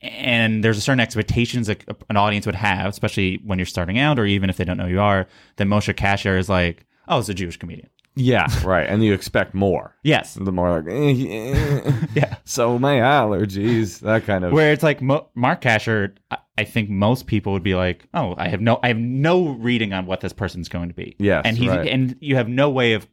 [0.00, 4.18] and there's a certain expectations that an audience would have, especially when you're starting out,
[4.18, 5.26] or even if they don't know who you are.
[5.56, 7.90] That Moshe Kasher is like, oh, it's a Jewish comedian.
[8.14, 8.88] Yeah, right.
[8.88, 9.94] And you expect more.
[10.02, 12.36] Yes, The more like, eh, eh, yeah.
[12.44, 14.52] so my allergies, that kind of.
[14.52, 18.34] Where it's like Mo- Mark Kasher, I- I think most people would be like, oh,
[18.36, 21.14] I have no, I have no reading on what this person's going to be.
[21.20, 21.86] Yes, and he's right.
[21.86, 23.06] and you have no way of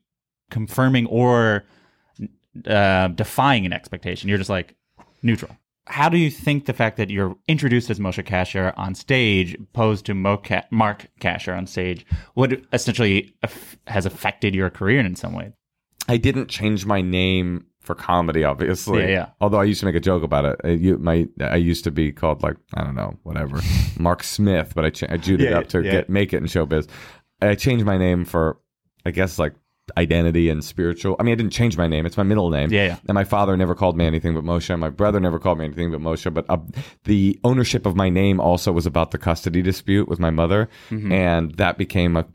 [0.49, 1.63] confirming or
[2.65, 4.29] uh, defying an expectation.
[4.29, 4.73] You're just like
[5.21, 5.55] neutral.
[5.87, 10.05] How do you think the fact that you're introduced as Moshe Kasher on stage, opposed
[10.07, 15.15] to Mo Ka- Mark Kasher on stage, would essentially aff- has affected your career in
[15.15, 15.53] some way?
[16.07, 19.01] I didn't change my name for comedy, obviously.
[19.01, 19.29] Yeah, yeah.
[19.39, 20.59] Although I used to make a joke about it.
[20.63, 23.61] I, you, my, I used to be called like I don't know, whatever,
[23.99, 25.91] Mark Smith, but I, cha- I jewed it up to yeah.
[25.91, 26.87] get make it in showbiz.
[27.41, 28.57] I changed my name for,
[29.05, 29.53] I guess, like
[29.97, 31.15] identity and spiritual.
[31.19, 32.71] I mean, I didn't change my name; it's my middle name.
[32.71, 32.97] Yeah, yeah.
[33.07, 34.77] And my father never called me anything but Moshe.
[34.79, 36.33] My brother never called me anything but Moshe.
[36.33, 36.57] But uh,
[37.03, 41.11] the ownership of my name also was about the custody dispute with my mother, Mm-hmm.
[41.11, 42.25] and that became a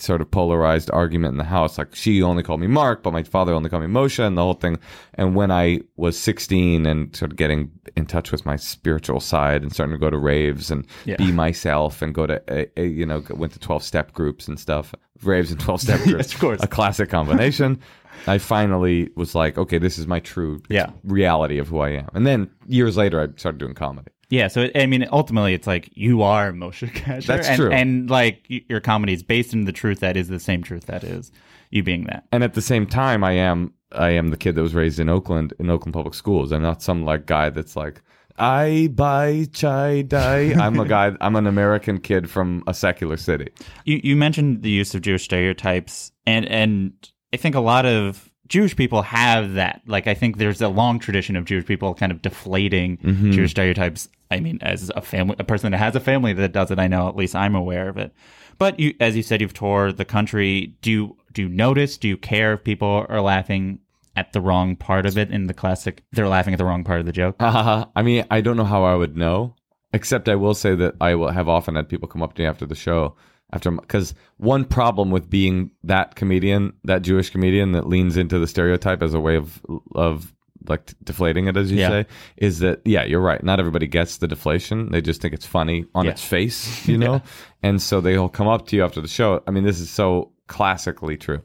[0.00, 1.78] sort of polarized argument in the house.
[1.78, 4.42] Like she only called me Mark, but my father only called me Moshe, and the
[4.42, 4.78] whole thing.
[5.14, 9.62] And when I was 16 and sort of getting in touch with my spiritual side
[9.62, 11.16] and starting to go to raves and Yeah.
[11.16, 12.42] be myself and go to,
[12.78, 16.32] uh, you know, went to 12 step groups and stuff, raves and 12 step groups,
[16.34, 16.62] of course.
[16.62, 17.78] a classic combination.
[18.26, 20.90] I finally was like, okay, this is my true Yeah.
[21.04, 22.08] reality of who I am.
[22.14, 24.08] And then years later, I started doing comedy.
[24.30, 27.26] Yeah, so I mean, ultimately, it's like you are Moshe Kasher.
[27.26, 27.70] That's and, true.
[27.70, 31.04] and like your comedy is based in the truth that is the same truth that
[31.04, 31.30] is
[31.70, 32.24] you being that.
[32.32, 35.08] and at the same time i am i am the kid that was raised in
[35.08, 38.02] oakland in oakland public schools i'm not some like guy that's like
[38.38, 43.48] i buy chai dai i'm a guy i'm an american kid from a secular city
[43.84, 46.92] You you mentioned the use of Jewish stereotypes, and and
[47.32, 49.80] I think a lot of Jewish people have that.
[49.86, 53.30] Like I think there's a long tradition of Jewish people kind of deflating Mm-hmm.
[53.30, 54.08] Jewish stereotypes.
[54.30, 56.86] I mean, as a family, a person that has a family that does it, I
[56.88, 58.12] know at least I'm aware of it.
[58.58, 60.74] But you, as you said, you've toured the country.
[60.82, 61.96] Do you do you notice?
[61.96, 63.78] Do you care if people are laughing
[64.16, 66.02] at the wrong part of it in the classic?
[66.12, 67.36] They're laughing at the wrong part of the joke.
[67.40, 69.54] uh, i mean i don't know how i would know
[69.92, 72.46] except i will say that i will have often had people come up to me
[72.48, 73.14] after the show
[73.52, 78.46] after because one problem with being that comedian that jewish comedian that leans into the
[78.46, 79.60] stereotype as a way of
[79.94, 80.32] of
[80.68, 81.88] like deflating it as you Yeah.
[81.88, 83.42] say is that yeah you're right.
[83.42, 84.90] Not everybody gets the deflation.
[84.92, 86.10] They just think it's funny on Yeah.
[86.10, 87.22] its face you know?
[87.62, 89.42] And so they'll come up to you after the show.
[89.46, 91.40] I mean this is so classically true.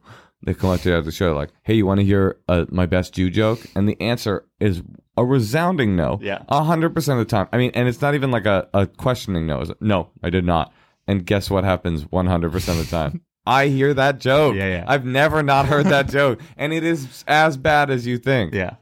[0.46, 2.66] They come up to you after the show like hey you want to hear uh,
[2.70, 3.60] my best jew joke?
[3.74, 4.84] And the answer is
[5.16, 6.44] a resounding no Yeah.
[6.50, 7.48] a hundred percent of the time.
[7.54, 10.44] I mean and it's not even like a, a questioning no It's, no i did
[10.44, 10.74] not
[11.08, 14.86] and guess what happens 100% of the time i hear that joke Yeah, yeah.
[14.88, 18.76] i've never not heard that joke and it is as bad as you think Yeah.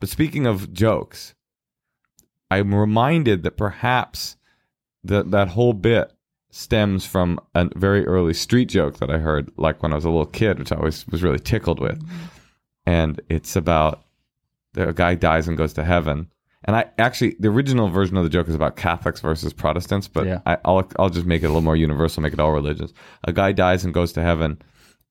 [0.00, 1.34] but speaking of jokes,
[2.50, 4.36] I'm reminded that perhaps
[5.04, 6.12] that that whole bit
[6.50, 10.10] stems from a very early street joke that I heard, like when I was a
[10.10, 11.98] little kid, which I always was really tickled with.
[12.02, 12.24] Mm-hmm.
[12.86, 14.02] And it's about
[14.76, 16.30] a guy dies and goes to heaven.
[16.64, 20.26] And I actually, the original version of the joke is about Catholics versus Protestants, but
[20.26, 20.40] Yeah.
[20.44, 22.92] I, I'll I'll just make it a little more universal, make it all religions.
[23.24, 24.60] A guy dies and goes to heaven,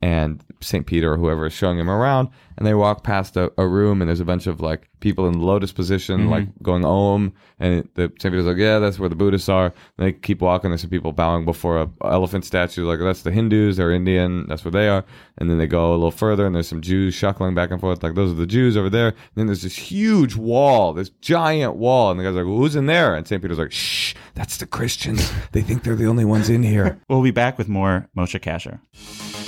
[0.01, 0.85] and St.
[0.85, 4.09] Peter or whoever is showing him around, and they walk past a, a room, and
[4.09, 6.29] there's a bunch of like people in lotus position, mm-hmm.
[6.29, 8.33] like going om, and the St.
[8.33, 9.65] Peter's like, yeah, that's where the Buddhists are.
[9.65, 10.69] And they keep walking.
[10.71, 14.63] There's some people bowing before a elephant statue, like that's the Hindus, they're Indian, that's
[14.63, 15.03] where they are.
[15.37, 18.03] And then they go a little further, and there's some Jews shuckling back and forth,
[18.03, 19.09] like those are the Jews over there.
[19.09, 22.75] And then there's this huge wall, this giant wall, and the guy's like, well, who's
[22.75, 23.15] in there?
[23.15, 23.41] And St.
[23.41, 25.31] Peter's like, shh, that's the Christians.
[25.51, 26.99] They think they're the only ones in here.
[27.09, 29.46] We'll be back with more Moshe Kasher.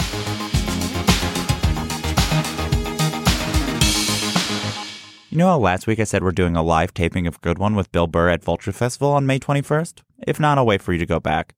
[5.31, 7.75] You know how last week I said we're doing a live taping of Good One
[7.75, 10.01] with Bill Burr at Vulture Festival on May 21st?
[10.25, 11.53] If not, I'll wait for you to go back.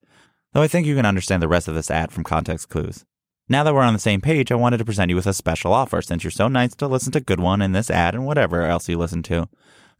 [0.52, 3.06] Though I think you can understand the rest of this ad from context clues.
[3.48, 5.72] Now that we're on the same page, I wanted to present you with a special
[5.72, 8.64] offer since you're so nice to listen to Good One in this ad and whatever
[8.64, 9.48] else you listen to.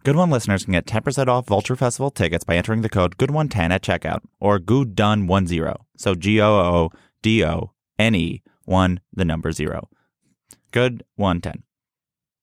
[0.04, 3.70] Good One listeners can get 10% off Vulture Festival tickets by entering the code GOOD110
[3.70, 5.78] at checkout or GOODDONE10.
[5.96, 6.90] So G O O
[7.22, 9.88] D O N E 1 the number 0.
[10.72, 11.64] Good 110.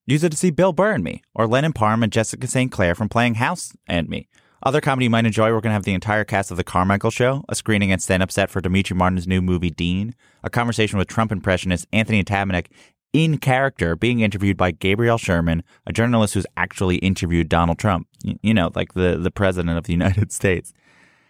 [0.08, 2.72] Use it to see Bill Burr and me, or Lennon Parham and Jessica St.
[2.72, 4.26] Clair from Playing House and me.
[4.62, 7.10] Other comedy you might enjoy, we're going to have the entire cast of The Carmichael
[7.10, 10.98] Show, a screening and stand up set for Demetri Martin's new movie Dean, a conversation
[10.98, 12.68] with Trump impressionist Anthony Atamanuik
[13.12, 18.08] in character being interviewed by Gabriel Sherman, a journalist who's actually interviewed Donald Trump.
[18.22, 20.72] You know, like the, the president of the United States.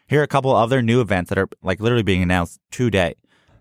[0.06, 3.16] Here are a couple other new events that are like literally being announced today.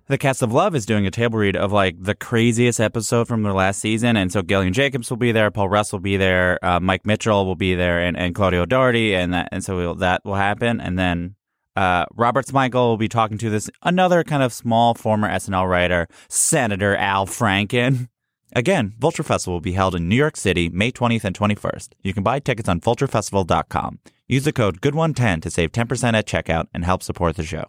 [0.09, 3.43] The Cast of Love is doing a table read of like the craziest episode from
[3.43, 6.63] their last season, and so Gillian Jacobs will be there, Paul Rust will be there,
[6.63, 9.95] uh, Mike Mitchell will be there, and, and Claudia O'Doherty, and that, and so we'll,
[9.95, 11.35] that will happen, and then
[11.75, 16.07] uh, Robert Smigel will be talking to this another kind of small former SNL writer,
[16.29, 18.07] Senator Al Franken.
[18.53, 21.89] Again, Vulture Festival will be held in New York City, May 20th and 21st.
[22.01, 23.99] You can buy tickets on vulturefestival.com.
[24.29, 27.65] Use the code GOOD110 to save 10% at checkout and help support the show.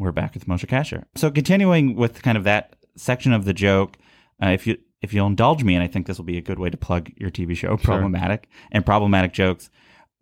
[0.00, 1.04] We're back with Moshe Kasher.
[1.14, 3.98] So continuing with kind of that section of the joke,
[4.42, 6.58] uh, if you if you'll indulge me, and I think this will be a good
[6.58, 9.68] way to plug your TV show, problematic and problematic jokes.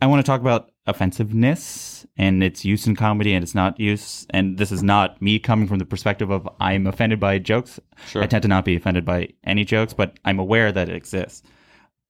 [0.03, 4.27] I want to talk about offensiveness and its use in comedy and its not use.
[4.31, 7.79] And this is not me coming from the perspective of I'm offended by jokes.
[8.09, 8.25] Sure.
[8.25, 11.45] I tend to not be offended by any jokes, but I'm aware that it exists.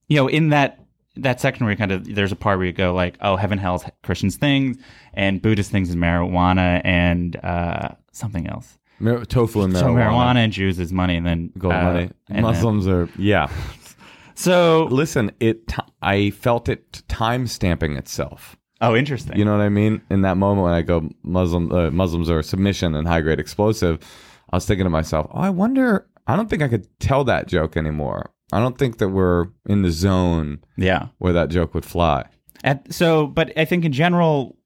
[0.09, 0.81] You know, in that
[1.23, 3.59] that section where you kind of there's a part where you go like, oh, heaven,
[3.59, 4.79] hell's Christians things,
[5.15, 8.79] and Buddhist things is marijuana and uh, something else.
[9.01, 9.81] Mar- tofu and marijuana.
[9.81, 12.11] So marijuana and Jews is money, and then Gold uh, money.
[12.29, 13.51] and then- Muslims are yeah.
[14.35, 15.69] so Listen, it.
[15.69, 18.57] T- I felt it time stamping itself.
[18.81, 19.37] oh, interesting.
[19.37, 20.01] You know what I mean?
[20.11, 23.99] In that moment when I go Muslim uh, Muslims are submission and high grade explosive,
[24.51, 26.07] I was thinking to myself, oh, I wonder.
[26.27, 28.33] I don't think I could tell that joke anymore.
[28.53, 31.09] I don't think that we're in the zone yeah.
[31.19, 32.27] where that joke would fly.
[32.65, 34.57] At, so, but I think in general,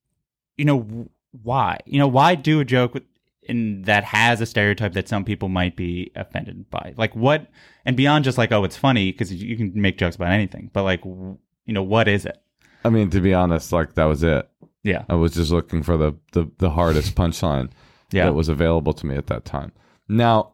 [0.57, 1.09] you know,
[1.43, 1.79] why?
[1.85, 3.03] You know, why do a joke with,
[3.43, 6.95] in that has a stereotype that some people might be offended by?
[6.97, 7.51] Like what?
[7.85, 10.85] And beyond just like, oh, it's funny because you can make jokes about anything, but
[10.85, 12.41] like, you know, what is it?
[12.85, 14.49] I mean, to be honest, like that was it.
[14.83, 15.05] Yeah.
[15.09, 17.71] I was just looking for the the, the hardest punchline
[18.13, 18.27] Yeah.
[18.27, 19.73] that was available to me at that time.
[20.07, 20.53] Now,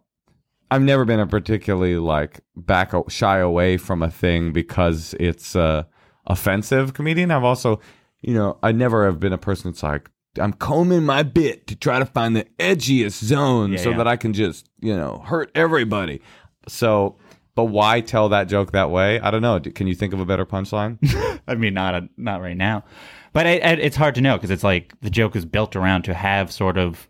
[0.71, 5.85] I've never been a particularly like back shy away from a thing because it's uh,
[6.27, 7.31] offensive comedian.
[7.31, 7.81] I've also,
[8.21, 11.77] you know, I never have been a person that's like I'm combing my bit to
[11.77, 13.97] try to find the edgiest zone Yeah, so yeah.
[13.99, 16.21] that I can just you know hurt everybody.
[16.67, 17.17] So.
[17.55, 19.19] But why tell that joke that way?
[19.19, 19.59] I don't know.
[19.59, 20.97] Can you think of a better punchline?
[21.49, 22.85] I mean, not a, not right now,
[23.33, 26.03] but it, it, it's hard to know because it's like the joke is built around
[26.03, 27.09] to have sort of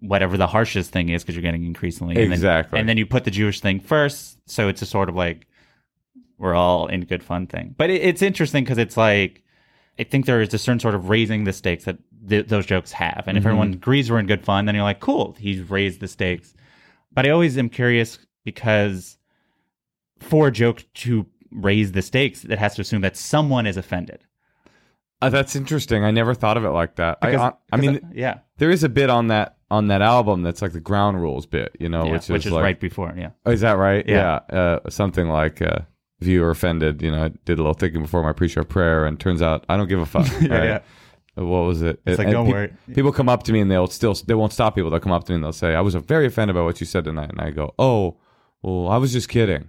[0.00, 2.78] whatever the harshest thing is because you're getting increasingly and then- Exactly.
[2.78, 5.46] and then you put the Jewish thing first, so it's a sort of like
[6.38, 7.74] we're all in good fun thing.
[7.76, 9.42] But it, it's interesting because it's like
[9.98, 12.92] I think there is a certain sort of raising the stakes that th- those jokes
[12.92, 15.98] have, and if everyone agrees we're in good fun, then you're like, cool, he's raised
[16.00, 16.54] the stakes.
[17.12, 19.18] But I always am curious because
[20.20, 24.24] for a joke to raise the stakes, it has to assume that someone is offended.
[25.20, 26.04] Uh, that's interesting.
[26.04, 27.18] I never thought of it like that.
[27.22, 30.42] I, Because- I mean, because, yeah, There is a bit on that on that album
[30.42, 33.12] that's like the ground rules bit, you know, yeah, which is, like, right before.
[33.16, 34.04] Yeah, Oh, is that right?
[34.08, 34.40] Yeah.
[34.50, 35.80] Uh, something like uh,
[36.20, 39.04] if you were offended, you know, I did a little thinking before my pre-show prayer,
[39.04, 40.26] and turns out I don't give a fuck.
[40.40, 40.64] Yeah, right?
[40.64, 40.78] yeah.
[41.38, 42.00] Uh, What was it?
[42.06, 42.72] It's like, don't pe- worry.
[42.94, 44.90] People come up to me and they'll still they won't stop people.
[44.90, 46.86] They'll come up to me and they'll say, "I was very offended by what you
[46.86, 48.16] said tonight," and I go, "Oh,
[48.62, 49.68] well, I was just kidding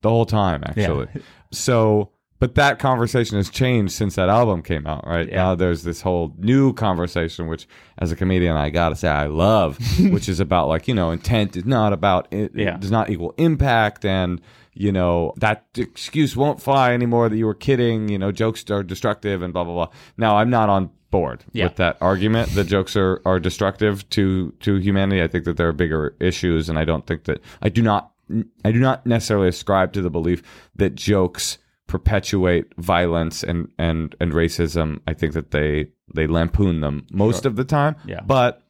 [0.00, 1.08] the whole time, actually."
[1.50, 2.10] So.
[2.44, 5.26] But that conversation has changed since that album came out, right?
[5.26, 5.36] Yeah.
[5.36, 7.66] Now there's this whole new conversation, which
[7.96, 11.56] as a comedian, I gotta say I love, which is about like, you know, intent
[11.56, 12.76] is not about, it Yeah.
[12.76, 14.04] does not equal impact.
[14.04, 14.42] And,
[14.74, 18.82] you know, that excuse won't fly anymore that you were kidding, you know, jokes are
[18.82, 19.88] destructive and blah, blah, blah.
[20.18, 21.64] Now, I'm not on board Yeah.
[21.64, 25.22] with that argument that jokes are, are destructive to, to humanity.
[25.22, 28.10] I think that there are bigger issues, and I don't think that, I do not,
[28.66, 30.42] I do not necessarily ascribe to the belief
[30.76, 31.56] that jokes
[31.94, 34.98] perpetuate violence and, and, and racism.
[35.06, 37.94] I think that they, they lampoon them most of the time.
[38.04, 38.20] Yeah.
[38.26, 38.64] But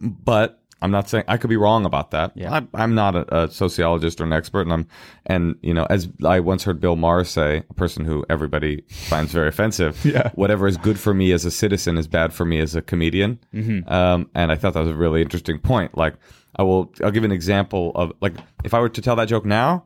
[0.00, 2.32] but I'm not saying I could be wrong about that.
[2.34, 2.52] Yeah.
[2.52, 4.88] I'm, I'm not a, a sociologist or an expert, and I'm
[5.26, 9.30] and you know, as I once heard Bill Maher say, a person who everybody finds
[9.30, 10.04] very offensive.
[10.04, 10.30] Yeah.
[10.34, 13.38] Whatever is good for me as a citizen is bad for me as a comedian.
[13.54, 13.88] Mm-hmm.
[13.92, 15.96] Um, and I thought that was a really interesting point.
[15.96, 16.14] Like,
[16.56, 19.44] I will, I'll give an example of like if I were to tell that joke
[19.44, 19.84] now.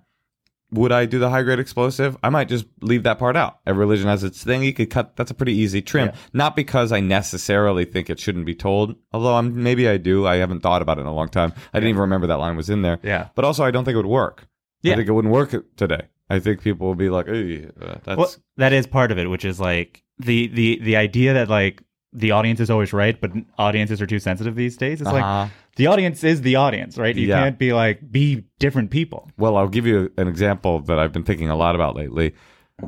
[0.73, 2.17] Would I do the high grade explosive?
[2.23, 3.59] I might just leave that part out.
[3.67, 4.63] Every religion has its thing.
[4.63, 5.17] You could cut.
[5.17, 6.09] That's a pretty easy trim.
[6.09, 6.15] Yeah.
[6.33, 10.27] Not because I necessarily think it shouldn't be told, although I'm maybe I do.
[10.27, 11.53] I haven't thought about it in a long time.
[11.75, 12.99] I didn't even remember that line was in there.
[13.03, 13.29] Yeah.
[13.35, 14.47] But also, I don't think it would work.
[14.83, 14.93] Yeah.
[14.93, 16.03] I think it wouldn't work today.
[16.29, 19.29] I think people will be like, "Hey, uh, that's Well, that is part of it,
[19.29, 23.33] which is like the the the idea that like the audience is always right, but
[23.59, 25.01] audiences are too sensitive these days.
[25.01, 25.19] It's Uh-huh.
[25.43, 25.51] like
[25.81, 27.17] the audience is the audience, right?
[27.17, 27.41] You Yeah.
[27.43, 29.31] can't be like be different people.
[29.39, 32.35] Well, I'll give you an example that I've been thinking a lot about lately.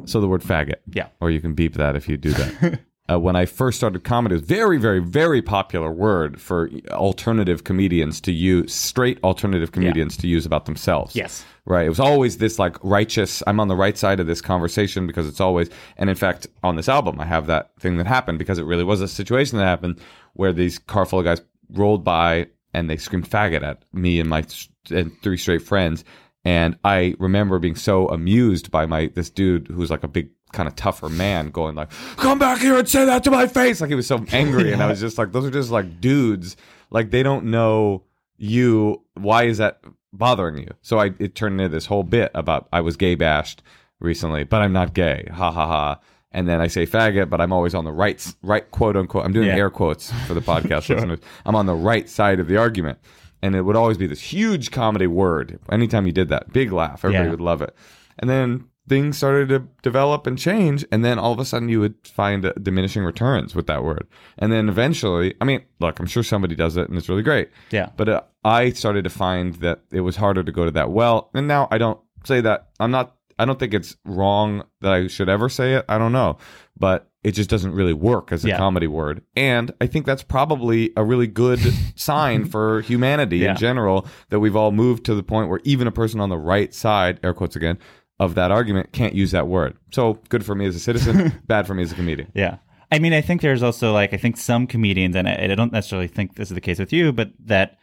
[0.04, 0.76] So the word faggot.
[0.92, 1.06] Yeah.
[1.18, 2.80] Or you can beep that if you do that.
[3.10, 7.64] uh, when I first started comedy, it was very, very, very popular word for alternative
[7.64, 11.16] comedians to use, straight alternative comedians to use about themselves.
[11.16, 11.44] Yes.
[11.64, 11.86] Right.
[11.86, 15.26] It was always this like righteous, I'm on the right side of this conversation because
[15.26, 18.58] it's always, and in fact, on this album, I have that thing that happened because
[18.58, 19.98] it really was a situation that happened
[20.34, 21.40] where these car full of guys
[21.74, 24.44] rolled by and they screamed faggot at me and my
[24.90, 26.04] and three straight friends.
[26.44, 30.30] And I remember being so amused by my, this dude who was like a big,
[30.52, 33.80] kind of tougher man going like, come back here and say that to my face.
[33.80, 34.72] Like he was so angry.
[34.72, 36.56] And I was just like, those are just like dudes.
[36.90, 38.04] Like they don't know
[38.36, 39.02] you.
[39.14, 40.70] Why is that bothering you?
[40.82, 43.62] So I it turned into this whole bit about I was gay bashed
[44.00, 45.28] recently, but I'm not gay.
[45.32, 46.00] Ha ha ha.
[46.32, 49.24] And then I say faggot, but I'm always on the right, right quote unquote.
[49.24, 49.56] I'm doing Yeah.
[49.56, 51.20] air quotes for the podcast listeners.
[51.46, 52.98] I'm on the right side of the argument,
[53.42, 55.58] and it would always be this huge comedy word.
[55.70, 57.30] Anytime you did that, big laugh, everybody Yeah.
[57.30, 57.74] would love it.
[58.18, 61.78] And then things started to develop and change, and then all of a sudden you
[61.80, 64.06] would find uh, diminishing returns with that word.
[64.38, 67.50] And then eventually, I mean, look, I'm sure somebody does it, and it's really great.
[67.70, 67.90] Yeah.
[67.96, 71.30] But uh, I started to find that it was harder to go to that well.
[71.34, 72.68] And now I don't say that.
[72.80, 75.84] I'm not, I don't think it's wrong that I should ever say it.
[75.88, 76.38] I don't know.
[76.78, 78.56] But it just doesn't really work as a Yeah.
[78.56, 79.22] comedy word.
[79.36, 81.60] And I think that's probably a really good
[81.94, 83.52] sign for humanity Yeah.
[83.52, 86.38] in general that we've all moved to the point where even a person on the
[86.38, 87.78] right side, air quotes again,
[88.18, 89.74] of that argument can't use that word.
[89.92, 92.30] So good for me as a citizen, bad for me as a comedian.
[92.34, 92.56] Yeah.
[92.90, 95.72] I mean, I think there's also like I think some comedians, and I, I don't
[95.72, 97.78] necessarily think this is the case with you, but that th-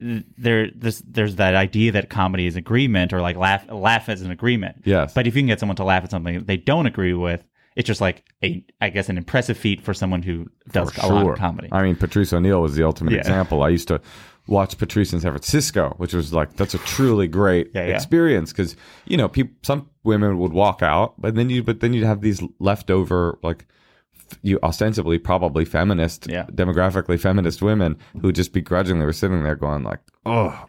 [0.00, 4.30] there this there's that idea that comedy is agreement or like laugh laugh as an
[4.30, 4.82] agreement.
[4.84, 5.12] Yes.
[5.12, 7.44] But if you can get someone to laugh at something they don't agree with,
[7.74, 11.08] it's just like a I guess an impressive feat for someone who does For a
[11.08, 11.68] lot of comedy.
[11.72, 13.20] I mean, Patrice O'Neal was the ultimate Yeah.
[13.20, 13.62] example.
[13.62, 14.00] I used to
[14.46, 17.94] watch Patrice in San Francisco, which was like that's a truly great Yeah, yeah.
[17.96, 18.76] experience because
[19.06, 22.20] you know, people, some women would walk out, but then you, but then you'd have
[22.20, 23.66] these leftover like
[24.42, 26.46] you ostensibly probably feminist, Yeah.
[26.46, 30.66] demographically feminist women who just begrudgingly were sitting there going like, oh.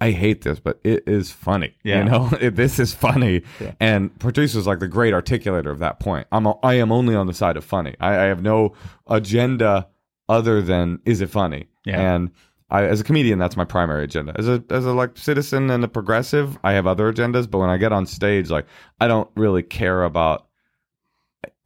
[0.00, 1.74] I hate this, but it is funny.
[1.84, 1.98] Yeah.
[1.98, 3.42] You know, this is funny.
[3.60, 3.74] Yeah.
[3.78, 6.26] And Patrice was like the great articulator of that point.
[6.32, 7.94] I'm a, I am only on the side of funny.
[8.00, 8.72] I, I have no
[9.06, 9.86] agenda
[10.28, 11.66] other than is it funny?
[11.84, 12.14] Yeah.
[12.14, 12.30] And
[12.68, 14.34] I, as a comedian, that's my primary agenda.
[14.36, 17.48] As a as a like citizen and a progressive, I have other agendas.
[17.48, 18.66] But when I get on stage, like
[19.00, 20.46] I don't really care about.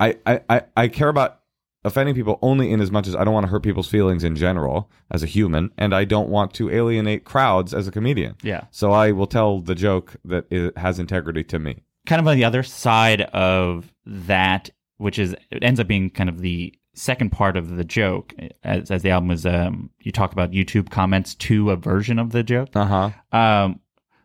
[0.01, 1.41] I I I, I care about
[1.85, 4.35] offending people only in as much as I don't want to hurt people's feelings in
[4.35, 8.35] general as a human, and I don't want to alienate crowds as a comedian.
[8.43, 8.65] Yeah.
[8.73, 11.83] So I will tell the joke that it has integrity to me.
[12.07, 16.29] kind of on the other side of that, which is it ends up being kind
[16.29, 19.47] of the second part of the joke, as, as the album is.
[19.47, 22.71] Um, you talk about YouTube comments to a version of the joke.
[22.75, 23.39] Uh huh.
[23.39, 23.81] Um,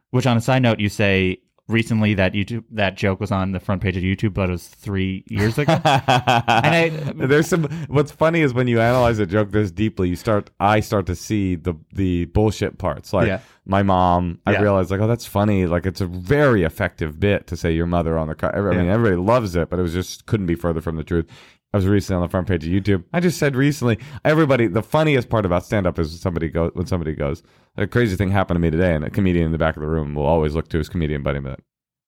[0.09, 1.41] which on a side note, you say
[1.71, 4.67] recently that YouTube that joke was on the front page of YouTube, but it was
[4.67, 5.79] three years ago.
[5.85, 7.63] I- There's some.
[7.87, 10.49] What's funny is when you analyze a joke this deeply, you start.
[10.59, 13.13] I start to see the the bullshit parts.
[13.13, 13.39] Like Yeah.
[13.65, 14.61] my mom, I Yeah.
[14.61, 15.65] realized like, oh, that's funny.
[15.65, 18.35] Like it's a very effective bit to say your mother on the.
[18.35, 18.53] car.
[18.71, 18.93] I mean, Yeah.
[18.93, 21.25] everybody loves it, but it was just couldn't be further from the truth.
[21.73, 23.05] I was recently on the front page of YouTube.
[23.13, 24.67] I just said recently, everybody.
[24.67, 27.43] The funniest part about stand up is somebody goes when somebody goes.
[27.77, 29.87] A crazy thing happened to me today, and a comedian in the back of the
[29.87, 31.63] room will always look to his comedian buddy and be like,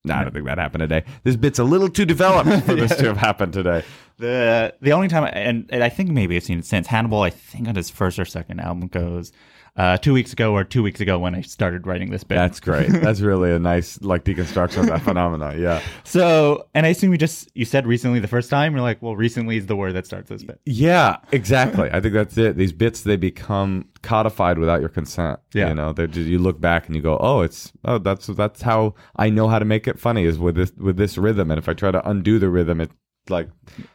[0.06, 1.06] Nah, I don't think that happened today.
[1.24, 3.86] This bit's a little too developed for this to have happened today.
[4.18, 7.22] the the only time, and, and I think maybe I've seen it since Hannibal.
[7.22, 9.32] I think on his first or second album goes
[9.76, 12.36] uh, two weeks ago or two weeks ago when I started writing this bit.
[12.36, 12.90] That's great.
[12.92, 15.60] That's really a nice like deconstruction of that phenomenon.
[15.60, 15.82] Yeah.
[16.04, 18.74] so, and I assume you just you said recently the first time.
[18.74, 20.60] You're like, well, recently is the word that starts this bit.
[20.66, 21.90] Yeah, exactly.
[21.92, 22.56] I think that's it.
[22.56, 25.40] These bits they become codified without your consent.
[25.54, 25.70] Yeah.
[25.70, 28.62] You know, they just you look back and you go, "Oh, it's oh, that's that's
[28.62, 31.58] how I know how to make it funny is with this with this rhythm." And
[31.58, 32.94] if I try to undo the rhythm, it's
[33.30, 33.50] like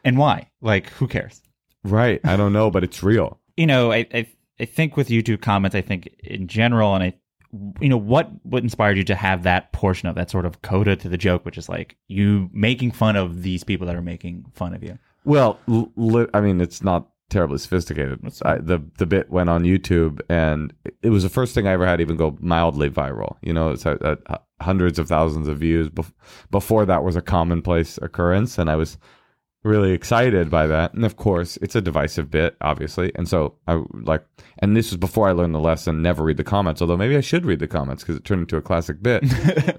[0.04, 0.50] And why?
[0.60, 1.40] Like, who cares?
[1.84, 3.38] right, I don't know, but it's real.
[3.56, 4.26] you know, I, I
[4.60, 7.14] I think with YouTube comments, I think in general, and I,
[7.80, 10.96] you know, what what inspired you to have that portion of that sort of coda
[10.96, 14.44] to the joke, which is like you making fun of these people that are making
[14.54, 14.98] fun of you.
[15.24, 18.20] Well, li- I mean, it's not terribly sophisticated.
[18.42, 21.86] I, the the bit went on YouTube, and it was the first thing I ever
[21.86, 23.36] had even go mildly viral.
[23.42, 24.18] You know, it's at, at
[24.60, 25.88] hundreds of thousands of views.
[25.88, 26.12] Bef-
[26.50, 28.98] before that was a commonplace occurrence, and I was
[29.64, 30.94] really excited by that.
[30.94, 33.12] And of course, it's a divisive bit, obviously.
[33.14, 34.24] And so I like,
[34.58, 36.80] and this was before I learned the lesson: never read the comments.
[36.80, 39.24] Although maybe I should read the comments because it turned into a classic bit.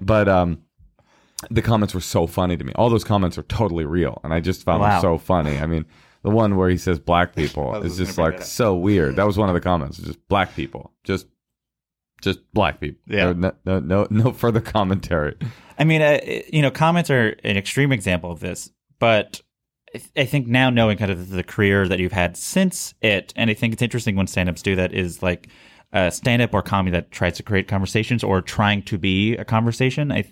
[0.00, 0.62] but um,
[1.50, 2.72] the comments were so funny to me.
[2.76, 4.88] All those comments are totally real, and I just found Wow.
[4.90, 5.58] them so funny.
[5.58, 5.86] I mean,
[6.22, 9.16] the one where he says black people is just like so weird.
[9.16, 9.96] That was one of the comments.
[9.98, 11.26] Just black people, just
[12.22, 13.00] just black people.
[13.06, 13.32] Yeah.
[13.32, 15.36] No, no, no, no further commentary.
[15.78, 16.20] I mean, uh,
[16.52, 19.40] you know, comments are an extreme example of this, but
[19.94, 23.32] I th- I think now knowing kind of the career that you've had since it,
[23.36, 25.48] and I think it's interesting when stand-ups do that is like
[25.92, 30.12] uh, stand-up or comedy that tries to create conversations or trying to be a conversation.
[30.12, 30.24] I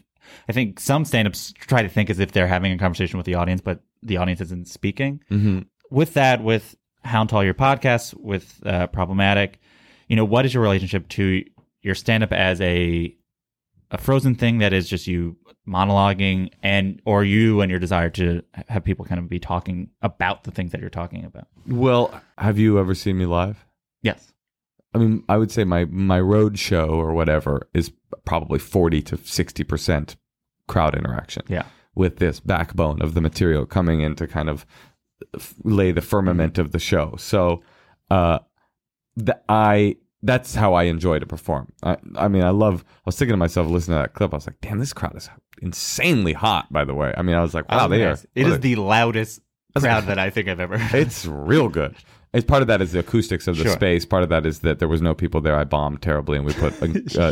[0.49, 3.35] I think some stand-ups try to think as if they're having a conversation with the
[3.35, 5.23] audience, but the audience isn't speaking.
[5.31, 5.61] Mm-hmm.
[5.91, 9.59] With that, with Hound Tall, your podcast, with uh, Problematic,
[10.07, 11.43] you know, what is your relationship to
[11.81, 13.17] your stand-up as a
[13.91, 15.37] a frozen thing that is just you
[15.67, 20.45] monologuing and or you and your desire to have people kind of be talking about
[20.45, 23.65] the things that you're talking about Well, have you ever seen me live?
[24.03, 24.33] yes
[24.95, 27.93] I mean, I would say my my road show or whatever is
[28.25, 30.17] probably forty to sixty percent
[30.67, 31.43] crowd interaction.
[31.49, 31.65] yeah
[31.95, 34.65] with this backbone of the material coming in to kind of
[35.65, 37.17] lay the firmament of the show.
[37.19, 37.61] So,
[38.09, 38.39] uh,
[39.19, 41.73] th- I that's how I enjoy to perform.
[41.83, 42.85] I, I mean, I love.
[42.89, 44.33] I was thinking to myself listening to that clip.
[44.33, 45.31] I was like, "Damn, this crowd is
[45.63, 48.59] insanely hot." By the way, I mean, I was like, "Wow, they are." it well,
[48.59, 49.41] the loudest
[49.77, 51.95] crowd that i think i've ever it's real good.
[52.35, 53.73] It's part of that is the acoustics of the Sure.
[53.73, 54.05] space.
[54.05, 55.57] Part of that is that there was no people there.
[55.57, 56.87] I bombed terribly, and we put uh,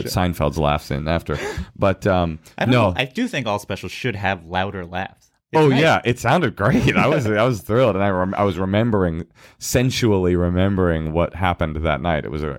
[0.05, 1.39] Seinfeld's laughs in after.
[1.77, 2.95] But um, I don't no, know.
[2.97, 5.26] I do think all specials should have louder laughs.
[5.53, 5.81] It's oh nice.
[5.81, 6.97] yeah, it sounded great.
[6.97, 9.27] I was I was thrilled, and I rem- I was remembering
[9.59, 12.25] sensually remembering what happened that night.
[12.25, 12.59] It was a,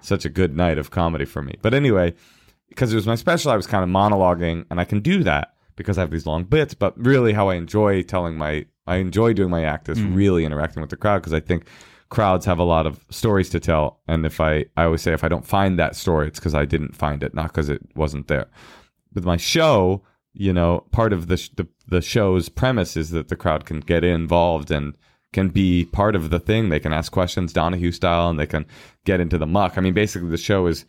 [0.00, 1.54] such a good night of comedy for me.
[1.62, 2.14] But anyway,
[2.68, 5.54] because it was my special, I was kind of monologuing, and I can do that
[5.74, 6.74] because I have these long bits.
[6.74, 10.14] But really, how I enjoy telling my I enjoy doing my act is mm.
[10.14, 11.66] really interacting with the crowd because I think
[12.08, 15.24] crowds have a lot of stories to tell, and if I I always say if
[15.24, 18.28] I don't find that story, it's because I didn't find it, not because it wasn't
[18.28, 18.46] there
[19.12, 20.04] with my show,
[20.34, 23.80] you know, part of the, sh- the the show's premise is that the crowd can
[23.80, 24.94] get involved and
[25.32, 26.68] can be part of the thing.
[26.68, 28.66] They can ask questions Donahue style, and they can
[29.04, 29.76] get into the muck.
[29.76, 30.84] I mean, basically, the show is,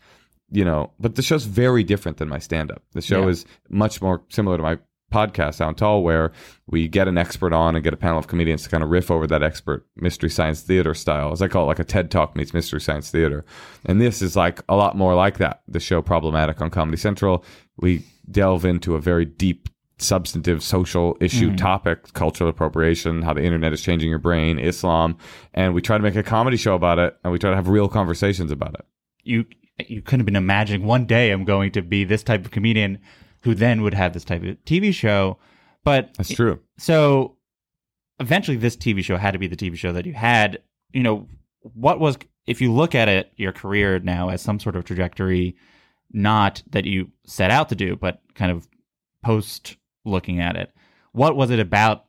[0.52, 2.84] you know, but the show's very different than my stand up.
[2.94, 3.30] The show Yeah.
[3.30, 4.78] is much more similar to my
[5.12, 6.32] podcast, Hound Tall, where
[6.68, 9.10] we get an expert on and get a panel of comedians to kind of riff
[9.10, 12.36] over that expert, mystery science theater style, as I call it, like a TED Talk
[12.36, 13.44] meets mystery science theater.
[13.86, 15.62] And this is like a lot more like that.
[15.68, 17.44] The show Problematic on Comedy Central,
[17.78, 21.56] we delve into a very deep, substantive social issue mm-hmm.
[21.58, 25.18] topic, cultural appropriation, how the internet is changing your brain, Islam,
[25.54, 27.68] and we try to make a comedy show about it, and we try to have
[27.68, 28.86] real conversations about it.
[29.24, 29.46] You
[29.88, 33.00] you couldn't have been imagining one day I'm going to be this type of comedian
[33.44, 35.38] who then would have this type of TV show.
[35.84, 36.60] But That's true.
[36.78, 37.38] so
[38.20, 40.62] eventually this TV show had to be the TV show that you had.
[40.92, 41.28] You know,
[41.62, 45.56] what was if you look at it, your career now as some sort of trajectory,
[46.12, 48.68] not that you set out to do, but kind of
[49.24, 50.72] post looking at it,
[51.12, 52.05] what was it about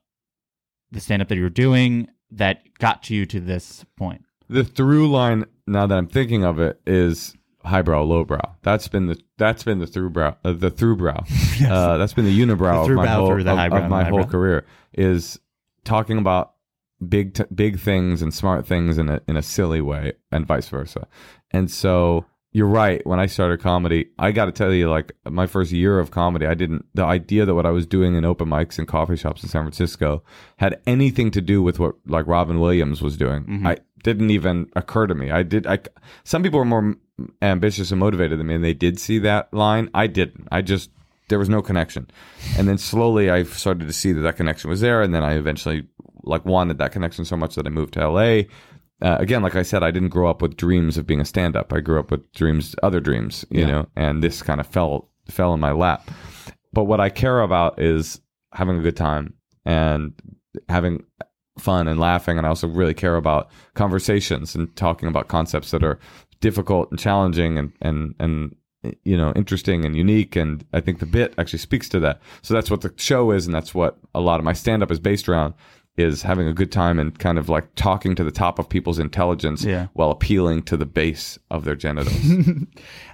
[0.91, 4.23] the stand up that you were doing that got you to this point?
[4.49, 7.35] the through line now that I'm thinking of it is
[7.65, 8.57] highbrow, lowbrow.
[8.63, 11.25] That's been the that's been the through brow, uh, the through brow.
[11.69, 15.39] Uh, that's been the unibrow The of my whole of- of, my whole career is
[15.85, 16.55] talking about
[17.07, 20.69] big t- big things and smart things in a in a silly way and vice
[20.71, 21.07] versa.
[21.51, 23.05] And so you're right.
[23.07, 26.47] When I started comedy, I got to tell you, like my first year of comedy,
[26.47, 26.85] I didn't.
[26.95, 29.63] The idea that what I was doing in open mics and coffee shops in San
[29.63, 30.25] Francisco
[30.57, 33.45] had anything to do with what like Robin Williams was doing.
[33.45, 33.67] Mm-hmm.
[33.67, 35.31] I didn't even occur to me.
[35.31, 35.67] I did.
[35.67, 35.79] I
[36.25, 36.97] some people were more
[37.41, 39.89] ambitious and motivated than me, and they did see that line.
[39.95, 40.49] I didn't.
[40.51, 40.91] I just
[41.29, 42.11] there was no connection.
[42.59, 45.35] And then slowly I started to see that that connection was there, and then I
[45.35, 45.87] eventually
[46.25, 48.43] like wanted that connection so much that I moved to LA.
[49.03, 51.57] Uh, again, like I said, I didn't grow up with dreams of being a stand
[51.57, 51.73] up.
[51.73, 55.55] I grew up with dreams, other dreams, you know, and this kind of fell fell
[55.55, 56.11] in my lap.
[56.73, 58.21] But what I care about is
[58.53, 59.35] having a good time
[59.65, 60.13] and
[60.69, 61.05] having
[61.59, 62.39] fun and laughing.
[62.39, 65.99] And I also really care about conversations and talking about concepts that are
[66.41, 68.57] difficult and challenging and, and, and,
[69.05, 70.37] you know, interesting and unique.
[70.37, 72.21] And I think the bit actually speaks to that.
[72.43, 73.47] So that's what the show is.
[73.47, 75.55] And that's what a lot of my stand up is based around
[75.97, 78.99] is having a good time and kind of like talking to the top of people's
[78.99, 79.89] intelligence Yeah.
[79.93, 82.17] while appealing to the base of their genitals.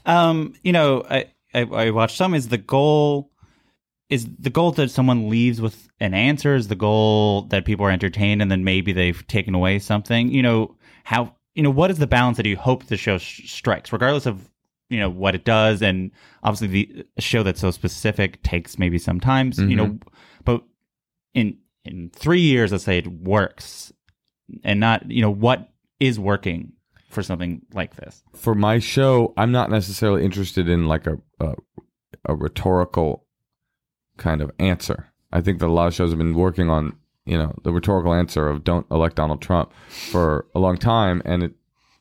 [0.05, 2.35] Um, you know, I, I I watched some.
[2.35, 3.31] Is the goal
[4.09, 6.55] is the goal that someone leaves with an answer?
[6.55, 10.31] Is the goal that people are entertained and then maybe they've taken away something?
[10.31, 13.51] You know how you know what is the balance that you hope the show sh-
[13.51, 14.49] strikes, regardless of
[14.91, 16.13] you know what it does, and
[16.45, 19.59] obviously the show that's so specific takes maybe some times.
[19.59, 19.99] You know,
[20.45, 20.63] but
[21.35, 23.93] in in three years, let's say it works,
[24.65, 25.69] and not you know what
[26.01, 26.73] is working
[27.09, 28.23] for something like this.
[28.35, 31.55] for my show, I'm not necessarily interested in like a, a
[32.27, 33.25] a rhetorical
[34.17, 35.11] kind of answer.
[35.33, 38.13] I think that a lot of shows have been working on you know the rhetorical
[38.13, 41.55] answer of don't elect Donald Trump for a long time, and it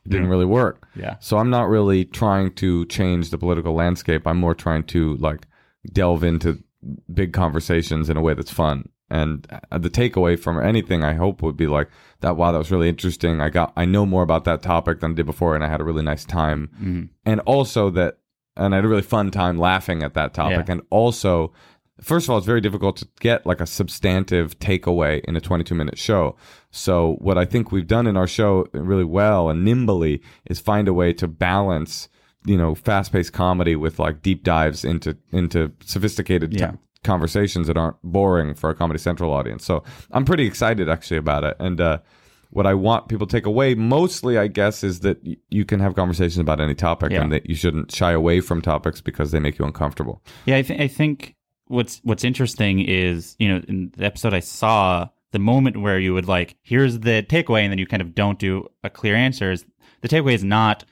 [0.07, 0.87] didn't really work.
[0.95, 1.15] Yeah.
[1.19, 4.27] So I'm not really trying to change the political landscape.
[4.27, 5.47] I'm more trying to like
[5.91, 6.63] delve into
[7.11, 8.89] big conversations in a way that's fun.
[9.09, 11.89] And uh, the takeaway from anything I hope would be like
[12.21, 12.37] that.
[12.37, 13.39] Wow, that was really interesting.
[13.39, 15.79] I got I know more about that topic than I did before, and I had
[15.81, 17.11] a really nice time.
[17.25, 18.17] And also that,
[18.57, 20.65] and I had a really fun time laughing at that topic.
[20.67, 20.71] Yeah.
[20.73, 21.53] And also,
[22.01, 25.75] first of all, it's very difficult to get like a substantive takeaway in a 22
[25.75, 26.35] minute show.
[26.71, 30.87] So what I think we've done in our show really well and nimbly is find
[30.87, 32.09] a way to balance,
[32.43, 36.71] you know, fast paced comedy with like deep dives into into sophisticated t- Yeah.
[37.05, 39.63] Conversations that aren't boring for a Comedy Central audience.
[39.65, 41.55] So I'm pretty excited actually about it.
[41.59, 41.99] And uh,
[42.49, 45.79] what I want people to take away mostly, I guess, is that y- you can
[45.79, 47.21] have conversations about any topic Yeah.
[47.21, 50.21] and that you shouldn't shy away from topics because they make you uncomfortable.
[50.45, 51.35] Yeah, I, th- I think
[51.67, 56.13] what's what's interesting is you know in the episode I saw the moment where you
[56.13, 59.51] would like here's the takeaway and then you kind of don't do a clear answer.
[59.51, 59.65] Is
[60.01, 60.85] the takeaway is not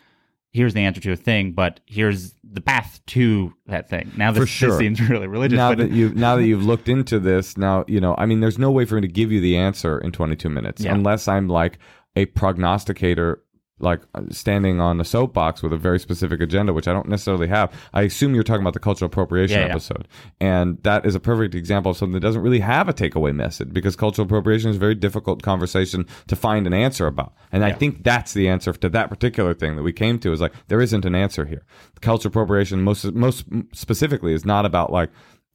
[0.53, 4.11] here's the answer to a thing, but here's the path to that thing.
[4.15, 4.69] Now this, sure.
[4.69, 5.57] this seems really religious.
[5.57, 8.15] now but that you now that you've looked into this, now you know.
[8.17, 10.81] I mean, there's no way for me to give you the answer in 22 minutes
[10.83, 10.93] Yeah.
[10.93, 11.79] unless I'm like
[12.15, 13.41] a prognosticator,
[13.79, 17.47] like uh, standing on a soapbox with a very specific agenda, which I don't necessarily
[17.47, 17.73] have.
[17.93, 19.71] I assume you're talking about the cultural appropriation Yeah, yeah.
[19.71, 20.07] episode,
[20.39, 23.73] and that is a perfect example of something that doesn't really have a takeaway message
[23.73, 27.33] because cultural appropriation is a very difficult conversation to find an answer about.
[27.51, 30.39] And I think that's the answer to that particular thing that we came to is
[30.39, 31.65] like there isn't an answer here.
[32.01, 35.09] Cultural appropriation most most specifically is not about like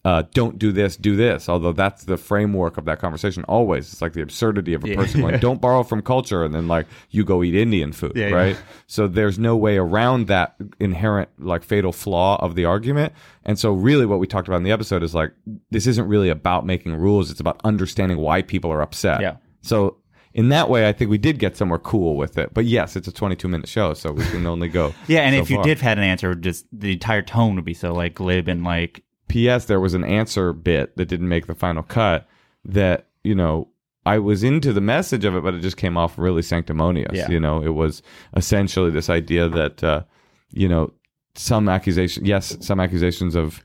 [0.05, 1.49] uh, don't do this, do this.
[1.49, 3.92] Although that's the framework of that conversation always.
[3.92, 6.86] It's like the absurdity of a person going, don't borrow from culture, and then like
[7.11, 8.34] you go eat Indian food, Yeah, yeah.
[8.34, 8.57] right?
[8.86, 13.12] So there's no way around that inherent like fatal flaw of the argument.
[13.44, 15.32] And so really what we talked about in the episode is like
[15.70, 17.30] this isn't really about making rules.
[17.30, 19.20] It's about understanding why people are upset.
[19.20, 19.36] Yeah.
[19.62, 19.96] So
[20.32, 22.55] in that way, I think we did get somewhere cool with it.
[22.55, 24.94] But yes, it's a 22 minute show, so we can only go.
[25.09, 25.64] yeah, and so if you far.
[25.64, 28.62] did have had an answer, just the entire tone would be so like glib and
[28.62, 29.66] like P.S.
[29.66, 32.26] There was an answer bit that didn't make the final cut
[32.64, 33.68] that, you know,
[34.07, 37.14] I was into the message of it, but it just came off really sanctimonious.
[37.14, 37.31] Yeah.
[37.31, 38.03] You know, it was
[38.35, 40.05] essentially this idea that, uh,
[40.51, 40.93] you know,
[41.35, 43.62] some accusation, yes, some accusations of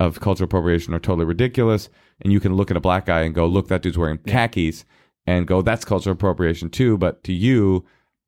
[0.00, 1.88] of cultural appropriation are totally ridiculous,
[2.20, 4.84] and you can look at a black guy and go, "Look, that dude's wearing khakis,"
[5.26, 7.84] and go, "That's cultural appropriation too." But to you,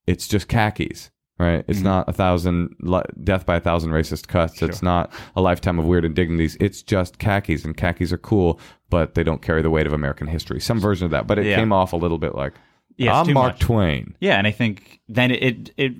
[0.06, 1.64] it's just khakis, right?
[1.66, 1.88] It's mm-hmm.
[1.88, 4.62] not a thousand li- death by a thousand racist cuts.
[4.62, 6.56] It's not a lifetime of weird indignities.
[6.60, 8.60] It's just khakis, and khakis are cool,
[8.90, 10.60] but they don't carry the weight of American history.
[10.60, 11.56] Some version of that, but it Yeah.
[11.56, 12.54] came off a little bit like,
[12.96, 13.60] Yeah, "I'm Mark much.
[13.60, 15.92] Twain." Yeah, and I think then it, it it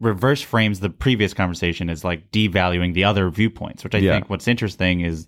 [0.00, 4.12] reverse frames the previous conversation as like devaluing the other viewpoints, which I Yeah.
[4.12, 5.26] think what's interesting is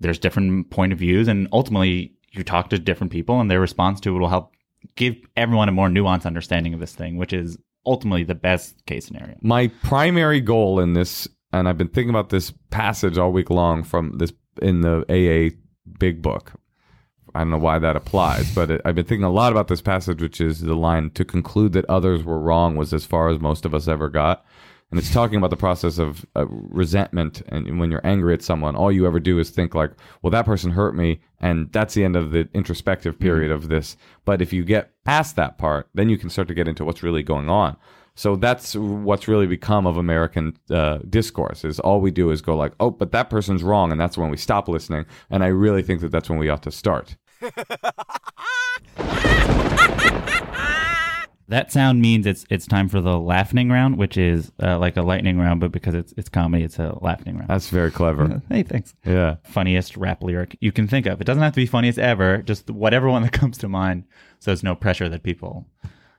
[0.00, 4.00] there's different point of views, and ultimately you talk to different people, and their response
[4.00, 4.52] to it will help
[4.96, 7.56] give everyone a more nuanced understanding of this thing, which is
[7.86, 9.36] ultimately the best case scenario.
[9.42, 13.82] my primary goal in this and i've been thinking about this passage all week long
[13.82, 15.54] from this in the aa
[15.98, 16.52] big book
[17.34, 19.80] i don't know why that applies but it, i've been thinking a lot about this
[19.80, 23.40] passage which is the line to conclude that others were wrong was as far as
[23.40, 24.44] most of us ever got
[24.92, 28.76] and it's talking about the process of uh, resentment and when you're angry at someone
[28.76, 29.90] all you ever do is think like
[30.22, 33.96] well that person hurt me and that's the end of the introspective period of this
[34.24, 37.02] but if you get past that part then you can start to get into what's
[37.02, 37.76] really going on
[38.14, 42.54] so that's what's really become of American uh, discourse is all we do is go
[42.54, 45.06] like, oh, but that person's wrong, and that's when we stop listening.
[45.30, 47.16] And I really think that that's when we ought to start.
[51.48, 55.02] That sound means it's it's time for the laughing round, which is uh, like a
[55.02, 57.48] lightning round, but because it's it's comedy, it's a laughing round.
[57.48, 58.40] That's very clever.
[58.48, 58.94] hey, thanks.
[59.04, 59.36] yeah.
[59.44, 61.20] Funniest rap lyric you can think of.
[61.20, 64.04] It doesn't have to be funniest ever, just whatever one that comes to mind.
[64.38, 65.66] So there's no pressure that people.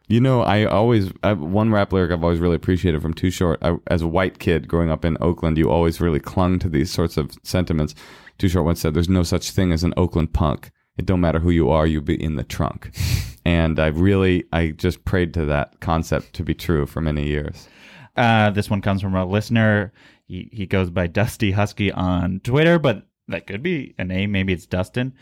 [0.08, 3.60] You know, I always I, one rap lyric I've always really appreciated from Too Short.
[3.62, 6.92] I, as a white kid growing up in Oakland, you always really clung to these
[6.92, 7.96] sorts of sentiments.
[8.38, 10.72] Too Short once said, "There's no such thing as an Oakland punk.
[10.98, 12.92] It don't matter who you are, you'll be in the trunk."
[13.46, 17.68] and I really, I just prayed to that concept to be true for many years.
[18.16, 19.92] Uh, this one comes from a listener.
[20.26, 24.32] He he goes by Dusty Husky on Twitter, but that could be a name.
[24.32, 25.14] Maybe it's Dustin.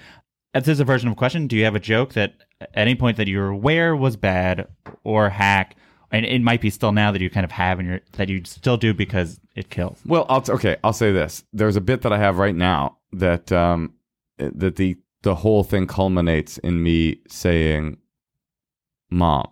[0.53, 1.47] This is a version of a question.
[1.47, 4.67] Do you have a joke that at any point that you're aware was bad
[5.03, 5.75] or hack,
[6.11, 8.43] and it might be still now that you kind of have and you're that you
[8.43, 10.01] still do because it kills?
[10.05, 10.77] Well, I'll t- okay.
[10.83, 11.43] I'll say this.
[11.53, 13.93] There's a bit that I have right now that um,
[14.37, 17.97] that the the whole thing culminates in me saying,
[19.09, 19.47] "Mom,"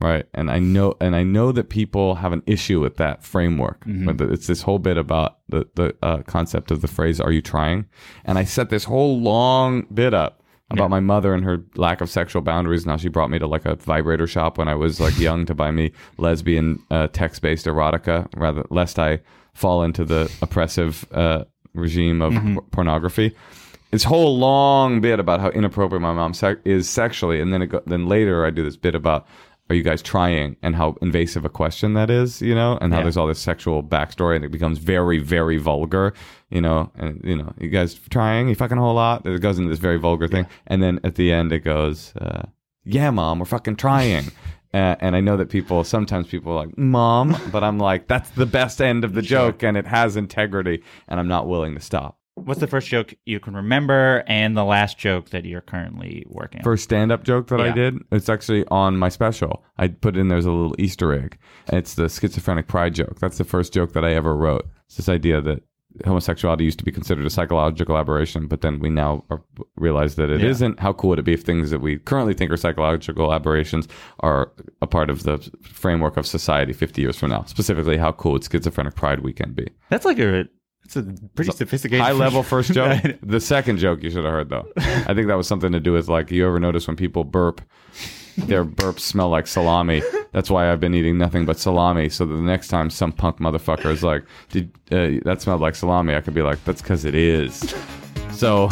[0.00, 0.26] right?
[0.34, 3.84] And I know, and I know that people have an issue with that framework.
[4.06, 7.32] But the- It's this whole bit about the the uh, concept of the phrase "Are
[7.32, 7.86] you trying?"
[8.24, 12.08] And I set this whole long bit up about my mother and her lack of
[12.10, 12.86] sexual boundaries.
[12.86, 15.54] Now she brought me to like a vibrator shop when I was like young to
[15.54, 19.20] buy me lesbian uh, text based erotica, rather lest I
[19.54, 23.34] fall into the oppressive uh, regime of por- pornography.
[23.94, 27.68] This whole long bit about how inappropriate my mom sec- is sexually, and then it
[27.68, 29.24] go- then later I do this bit about
[29.70, 32.98] are you guys trying and how invasive a question that is, you know, and how
[32.98, 33.04] Yeah.
[33.04, 36.12] there's all this sexual backstory and it becomes very, very vulgar,
[36.50, 39.24] you know, and you know, you guys trying, you fucking a whole lot.
[39.26, 42.42] It goes into this very vulgar thing, and then at the end it goes, uh,
[42.84, 44.24] "Yeah, mom, we're fucking trying."
[44.74, 48.30] Uh, and I know that people sometimes people are like mom, but I'm like that's
[48.30, 51.80] the best end of the joke, and it has integrity, and I'm not willing to
[51.80, 52.18] stop.
[52.36, 56.60] What's the first joke you can remember, and the last joke that you're currently working
[56.60, 56.64] on?
[56.64, 59.64] First stand up joke that I did, it's actually on my special.
[59.78, 61.38] I put in there's a little Easter egg.
[61.68, 63.20] And it's the schizophrenic pride joke.
[63.20, 64.66] That's the first joke that I ever wrote.
[64.86, 65.62] It's this idea that
[66.04, 69.42] homosexuality used to be considered a psychological aberration, but then we now are,
[69.76, 70.68] realize that it Yeah.
[70.68, 73.86] not How cool would it be if things that we currently think are psychological aberrations
[74.20, 74.50] are
[74.82, 77.44] a part of the framework of society 50 years from now?
[77.44, 79.68] Specifically, how cool would schizophrenic pride weekend be?
[79.88, 80.48] That's like a
[80.84, 81.02] it's a
[81.34, 83.02] pretty sophisticated High level first joke.
[83.22, 84.68] The second joke you should have heard though.
[84.76, 87.62] I think that was something to do with like you ever notice when people burp,
[88.36, 90.02] their burps smell like salami.
[90.32, 92.08] That's why I've been eating nothing but salami.
[92.08, 95.74] So that the next time some punk motherfucker is like, "Did uh, that smelled like
[95.74, 97.74] salami?" I could be like, "That's because it is."
[98.32, 98.68] So,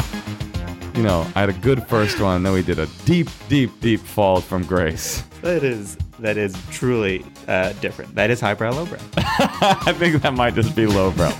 [0.95, 2.43] you know, I had a good first one.
[2.43, 5.23] Then we did a deep, deep, deep fall from grace.
[5.41, 8.13] That is that is truly uh, different.
[8.15, 8.99] That is highbrow, lowbrow.
[9.17, 11.33] I think that might just be lowbrow.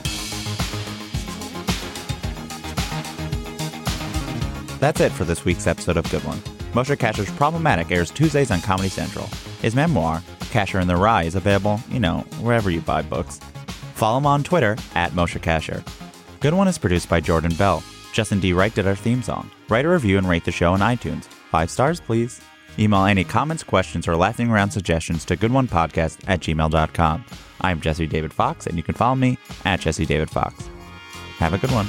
[4.83, 6.39] That's it for this week's episode of Good One.
[6.73, 9.29] Moshe Kasher's Problematic airs Tuesdays on Comedy Central.
[9.61, 10.21] His memoir,
[10.51, 13.39] Kasher in the Rye, is available, you know, wherever you buy books.
[13.95, 15.87] Follow him on Twitter at Moshe Kasher.
[16.41, 17.81] Good One is produced by Jordan Bell.
[18.11, 18.51] Justin D.
[18.51, 19.49] Wright did our theme song.
[19.69, 21.27] Write a review and rate the show on iTunes.
[21.49, 22.41] Five stars, please.
[22.77, 27.25] Email any comments, questions, or laughing around suggestions to goodonepodcast at gmail.com.
[27.61, 30.69] I'm Jesse David Fox, and you can follow me at Jesse David Fox.
[31.37, 31.87] Have a good one.